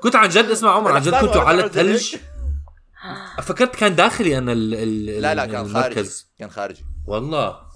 كنت 0.03 0.15
عن 0.15 0.29
جد 0.29 0.45
اسمع 0.45 0.71
عمر 0.75 0.91
عن 0.91 1.01
جد 1.01 1.15
كنتوا 1.15 1.41
على 1.41 1.65
الثلج 1.65 2.15
فكرت 3.41 3.75
كان 3.75 3.95
داخلي 3.95 4.37
أنا 4.37 4.51
ال... 4.53 4.73
ال... 4.73 5.21
لا 5.21 5.35
لا 5.35 5.45
كان 5.45 5.55
خارجي. 5.55 5.69
المركز 5.71 6.27
كان 6.39 6.49
خارجي. 6.49 6.85
والله. 7.07 7.70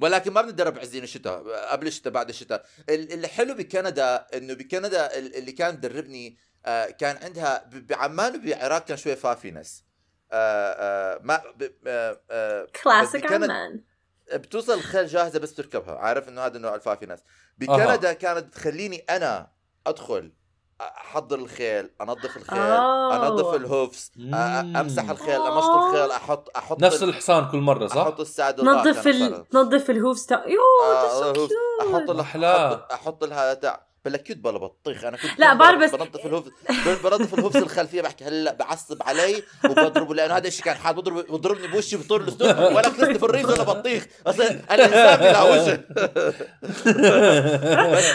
ولكن 0.00 0.32
ما 0.32 0.42
بنتدرب 0.42 0.78
عزين 0.78 1.02
الشتاء 1.02 1.42
قبل 1.70 1.86
الشتاء 1.86 2.12
بعد 2.12 2.28
الشتاء. 2.28 2.66
ال- 2.88 3.12
اللي 3.12 3.28
حلو 3.28 3.54
بكندا 3.54 4.26
إنه 4.34 4.54
بكندا 4.54 5.18
ال- 5.18 5.36
اللي 5.36 5.52
كان 5.52 5.80
دربني 5.80 6.38
آه، 6.66 6.86
كان 6.86 7.16
عندها 7.22 7.70
بعمان 7.72 8.36
وبالعراق 8.36 8.84
كان 8.84 8.96
شوية 8.96 9.14
فافينس 9.14 9.84
آه، 10.32 10.36
آه، 11.16 11.20
ما 11.22 11.42
ب- 11.56 12.66
كلاسيك 12.84 13.32
عمان. 13.32 13.80
بتوصل 14.34 14.72
الخيل 14.74 15.06
جاهزة 15.06 15.38
بس 15.38 15.54
تركبها. 15.54 15.94
عارف 15.98 16.28
إنه 16.28 16.40
هذا 16.40 16.56
النوع 16.56 16.74
الفافينس 16.74 17.20
بكندا 17.58 18.12
كانت 18.12 18.54
تخليني 18.54 18.98
أنا 18.98 19.50
أدخل 19.86 20.32
أحضر 20.80 21.38
الخيل 21.38 21.90
أنظف 22.00 22.36
الخيل 22.36 22.58
أوه. 22.58 23.28
انظف 23.28 23.54
الهوفس 23.54 24.12
أمسح 24.76 25.10
الخيل. 25.10 25.40
أمشط 25.40 25.68
الخيل 25.70 26.10
أحط 26.10 26.56
أحط 26.56 26.82
نفس 26.82 27.02
الحصان 27.02 27.48
كل 27.48 27.58
مرة 27.58 27.86
صح؟ 27.86 27.96
أحط 27.96 28.20
السادل 28.20 28.68
آه، 28.68 28.72
نظف 28.72 29.06
ال... 29.06 29.44
نظف 29.54 29.90
الهوفز 29.90 30.26
تاع 30.26 30.46
يو 30.46 30.60
آه،. 30.82 31.30
أحط. 31.30 31.50
أحط 31.80 32.10
أحط 32.92 33.24
لها 33.24 33.54
تاع 33.54 33.86
بلا 34.06 34.18
كيوت 34.18 34.38
بلا 34.38 34.58
بطيخ. 34.58 35.04
أنا 35.04 35.16
كنت 35.16 35.30
لا، 35.38 35.54
بعرف 35.54 35.78
بنظف- 35.78 36.50
بس- 36.70 36.98
بنظف 37.04 37.34
الهوفس 37.34 37.56
الخلفية. 37.56 38.02
بحكي 38.02 38.24
هلا 38.24 38.52
بعصب 38.52 39.02
علي 39.02 39.42
وبضربه 39.64 40.14
لأنه 40.14 40.36
هذا 40.36 40.48
الشيء 40.48 40.64
كان 40.64 40.76
حاد 40.76 40.94
بضرب 40.94 41.26
بضربني 41.26 41.66
بوشي 41.66 41.96
بطول 41.96 42.22
الأسلوب. 42.22 42.58
ولا 42.76 42.88
كنت 42.88 43.04
في 43.04 43.22
الريز 43.22 43.44
ولا 43.44 43.62
بطيخ. 43.62 44.06
أصلا 44.26 44.50
الانسان 44.50 45.16
بلا 45.18 45.42
وجه. 45.42 45.84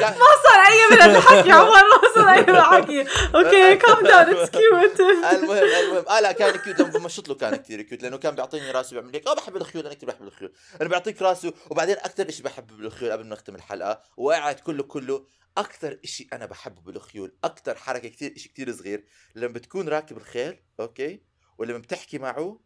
ما 0.02 0.32
صار 0.44 0.60
أي 0.70 0.80
من 0.92 1.02
الحكي 1.02 1.52
عمر 1.52 1.68
ما 1.72 2.14
صار 2.16 2.30
أي 2.34 2.42
من 2.42 2.50
الحكي. 2.50 3.02
okay 3.36 3.76
calm 3.76 4.04
down 4.04 4.36
it's 4.36 4.50
cute 4.50 5.00
المهم 5.00 5.52
المهم. 5.52 6.06
آه 6.10 6.20
لا 6.20 6.32
كان 6.32 6.56
cute 6.58 6.80
لما 6.80 6.90
بمشط 6.90 7.30
له 7.30 7.36
كان 7.36 7.56
كثير 7.56 7.82
cute 7.82 8.04
لأنه 8.04 8.18
كان 8.18 8.36
بيعطيني 8.36 8.72
راسه 8.72 8.92
بيعمل 8.94 9.14
هيك. 9.14 9.28
آه 9.28 9.34
بحب 9.36 9.56
الخيول 9.56 9.86
أنا 9.86 9.94
كثير 9.94 10.10
بحب 10.10 10.28
الخيول. 10.28 10.52
أنا 10.82 10.90
بيعطيك 10.90 11.22
راسه 11.22 11.54
وبعدين 11.70 11.96
أكثر 11.96 12.32
شيء 12.32 12.46
بحبه 12.46 12.76
بالخيول 12.76 13.12
قبل 13.12 13.24
ما 13.24 13.30
نختم 13.30 13.56
الحلقة 13.56 14.02
وقاعد 14.18 14.56
كله 14.60 14.84
كله 14.84 15.24
أكثر 15.58 16.00
شيء 16.04 16.28
أنا 16.34 16.46
بحبه 16.46 16.82
بالخيول 16.82 17.36
أكثر 17.44 17.76
حركة 17.76 18.10
كثير 18.10 18.38
شيء 18.38 18.52
كثير 18.52 18.72
صغير. 18.74 19.06
لما 19.36 19.54
بتكون 19.54 19.90
راكب 19.90 20.18
الخيل 20.18 20.64
okay؟ 20.80 21.24
ولما 21.58 21.78
بتحكي 21.78 22.18
معه 22.18 22.60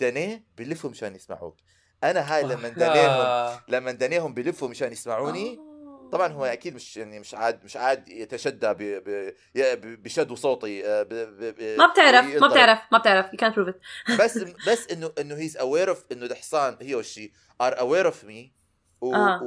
دنيه 0.00 0.44
بلفوا 0.58 0.90
مشان 0.90 1.14
يسمعوك. 1.14 1.56
أنا 2.04 2.34
هاي 2.34 2.42
لما 2.42 2.68
دنيهم 2.68 3.60
لما 3.68 3.92
دنيهم 3.92 4.34
بلفوا 4.34 4.68
مشان 4.68 4.92
يسمعوني 4.92 5.58
طبعا 6.12 6.28
هو 6.32 6.44
أكيد 6.44 6.74
مش 6.74 6.96
يعني 6.96 7.20
مش 7.20 7.34
عاد 7.34 7.64
مش 7.64 7.76
عاد 7.76 8.08
يتشدى 8.08 8.66
ب 8.72 8.76
ب 8.78 9.34
ب- 9.54 10.02
بشدو 10.02 10.34
صوتي 10.34 10.86
آه، 10.86 11.02
ب 11.02 11.08
ب 11.08 11.54
ب 11.58 11.78
ما 11.78 11.86
بتعرف 11.92 12.24
ما. 12.26 12.48
بتعرف 12.48 12.78
ما 12.92 12.98
بتعرف 12.98 13.26
you 13.26 13.36
can't 13.38 13.54
prove 13.54 13.68
it. 13.74 14.18
بس 14.20 14.38
بس 14.68 14.86
إنه 14.92 15.12
إنه 15.20 15.34
هيز 15.34 15.56
اوير 15.56 15.88
اوف 15.88 16.04
إنه 16.12 16.26
الحصان 16.26 16.76
هي 16.80 16.94
والشي 16.94 17.32
ار 17.60 17.78
اوير 17.78 18.06
اوف 18.06 18.24
مي 19.02 19.14
آه. 19.16 19.40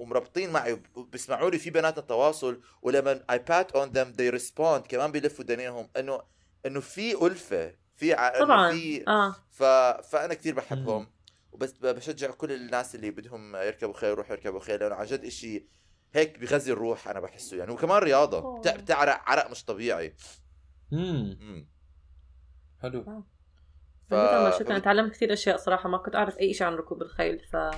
ومربطين 0.00 0.50
معي 0.52 0.82
بيسمعوا 0.96 1.50
لي 1.50 1.58
في 1.58 1.70
بيناتنا 1.70 2.02
تواصل 2.02 2.60
ولما 2.82 3.24
اي 3.30 3.38
بات 3.38 3.72
اون 3.72 3.88
ذم 3.88 4.12
they 4.12 4.20
ريسبوند 4.32 4.86
كمان 4.88 5.12
بيلفوا 5.12 5.44
دنيهم 5.44 5.88
انه 5.96 6.22
إنه 6.66 6.80
في 6.80 7.26
ألفة 7.26 7.74
في 7.96 8.14
ع... 8.14 8.40
طبعا 8.40 8.72
في 8.72 9.08
آه. 9.08 9.34
ف... 9.50 9.62
فأنا 10.08 10.34
كثير 10.34 10.54
بحبهم. 10.54 11.06
وبس 11.52 11.72
ب- 11.72 11.86
بشجع 11.86 12.30
كل 12.30 12.52
الناس 12.52 12.94
اللي 12.94 13.10
بدهم 13.10 13.56
يركبوا 13.56 13.94
خيل 13.94 14.10
يروحوا 14.10 14.32
يركبوا 14.32 14.60
خيل 14.60 14.80
لأنه 14.80 14.94
عن 14.94 15.06
جد 15.06 15.24
إشي 15.24 15.66
هيك 16.14 16.38
بغذي 16.38 16.72
الروح 16.72 17.08
أنا 17.08 17.20
بحسه 17.20 17.56
يعني. 17.56 17.72
وكمان 17.72 17.98
رياضة 18.02 18.38
أوه. 18.38 18.58
بتع- 18.60 18.76
بتعرق 18.76 19.20
عرق 19.26 19.50
مش 19.50 19.64
طبيعي. 19.64 20.14
امم 20.92 21.38
مم. 21.40 21.68
حلو. 22.82 23.22
ف... 24.10 24.14
عن 24.14 24.50
جد 24.50 24.58
شكرا 24.58 24.78
تعلمت 24.78 25.12
كثير 25.12 25.32
أشياء 25.32 25.56
صراحة 25.56 25.88
ما 25.88 25.98
كنت 25.98 26.14
أعرف 26.14 26.38
أي 26.38 26.54
شيء 26.54 26.66
عن 26.66 26.74
ركوب 26.74 27.02
الخيل 27.02 27.38
ف 27.52 27.56
مم. 27.56 27.70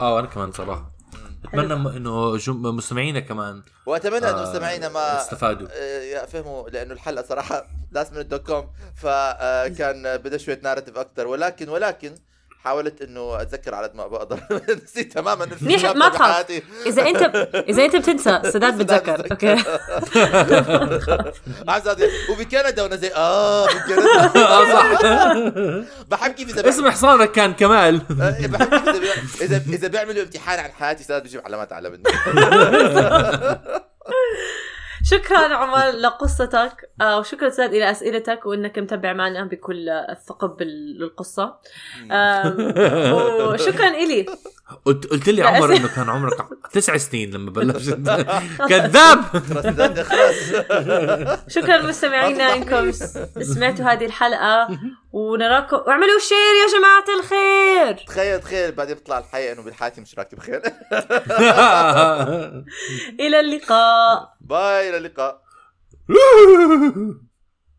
آه 0.00 0.18
أنا 0.20 0.26
كمان 0.26 0.52
صراحة. 0.52 0.90
أتمنى 1.44 1.74
م- 1.74 1.88
إنه 1.88 2.36
جم... 2.36 2.62
مستمعينا 2.62 3.20
كمان. 3.20 3.62
وأتمنى 3.86 4.18
إنه 4.18 4.28
آه، 4.40 4.42
مستمعينا 4.42 4.88
ما 4.88 5.20
استفادوا. 5.20 5.68
آه، 5.72 6.24
فهموا 6.24 6.68
لأنه 6.70 6.92
الحلقة 6.94 7.26
صراحة 7.28 7.66
last 7.92 8.12
minute 8.12 8.28
dot 8.28 8.46
com 8.46 8.70
فكان 8.96 10.16
بدا 10.16 10.38
شوية 10.38 10.60
narrative 10.62 10.98
أكثر 10.98 11.26
ولكن 11.26 11.68
ولكن 11.68 12.14
حاولت 12.64 13.02
إنه 13.02 13.42
أتذكر 13.42 13.74
على 13.74 13.86
قد 13.86 13.94
ما 13.96 14.06
بقدر. 14.06 14.40
نسيت 14.84 15.12
تماما 15.12 15.48
منيح، 15.60 15.84
ما 15.96 16.08
تخاف. 16.08 16.62
إذا 16.86 17.08
انت 17.08 17.22
إذا 17.68 17.84
أنت 17.84 17.96
بتنسى 17.96 18.40
سداد 18.52 18.78
بتذكر. 18.78 19.30
okay. 19.30 19.52
عزيزي 21.68 22.10
وبكندا 22.30 22.82
وأنا 22.82 22.96
زي 22.96 23.10
آه 23.14 23.66
بكندا. 23.66 24.30
آه 24.36 24.72
صح. 24.72 24.86
بحب 26.08 26.32
كيف 26.32 26.58
إذا 26.58 26.68
اسم 26.68 26.90
حصانك 26.90 27.32
كان 27.32 27.52
كمال. 27.52 28.00
آه، 28.20 28.46
بحب 28.46 28.92
كيف 28.92 29.42
إذا 29.42 29.62
اذا 29.68 29.88
بيعملوا 29.88 30.22
امتحان 30.22 30.58
عن 30.58 30.70
حياتي 30.70 31.04
سداد 31.04 31.22
بيجيب 31.22 31.40
علامات 31.44 31.72
اعلى 31.72 31.90
مني 31.90 32.02
شكرا 35.04 35.54
عمر 35.54 35.90
لقصتك 35.90 36.90
آه 37.00 37.18
وشكرا 37.18 37.50
سداد 37.50 37.74
إلى 37.74 37.90
أسئلتك 37.90 38.46
وإنك 38.46 38.78
متابع 38.78 39.12
معنا 39.12 39.44
بكل 39.44 39.88
الثقب 39.88 40.62
للقصه 40.62 41.54
وشكرا 43.42 43.88
إلي. 43.88 44.26
قلت 44.84 45.06
قلت 45.06 45.28
لي 45.28 45.42
عمر 45.42 45.76
إنه 45.76 45.88
كان 45.96 46.08
عمرك 46.08 46.36
تسع 46.72 46.96
سنين 46.96 47.30
لما 47.30 47.50
بلشت. 47.50 47.94
كذاب! 48.68 49.24
شكرا 51.48 51.82
مستمعينا 51.82 52.54
إنكم 52.54 52.92
سمعتوا 53.42 53.84
هذه 53.84 54.06
الحلقة 54.06 54.68
ونراكم 55.12 55.76
واعملوا 55.76 56.18
شير 56.18 56.36
يا 56.36 56.78
جماعة 56.78 57.04
الخير. 57.20 58.06
تخيل 58.06 58.40
تخيل 58.40 58.72
بعدين 58.72 58.94
بيطلع 58.94 59.18
الحقيقة 59.18 59.52
إنه 59.52 59.62
بالحياتي 59.62 60.00
مش 60.00 60.18
راكب 60.18 60.38
خيل 60.38 60.60
إلى 63.26 63.40
اللقاء. 63.40 64.39
باي 64.50 64.88
إلى 64.88 64.96
اللقاء. 64.96 65.42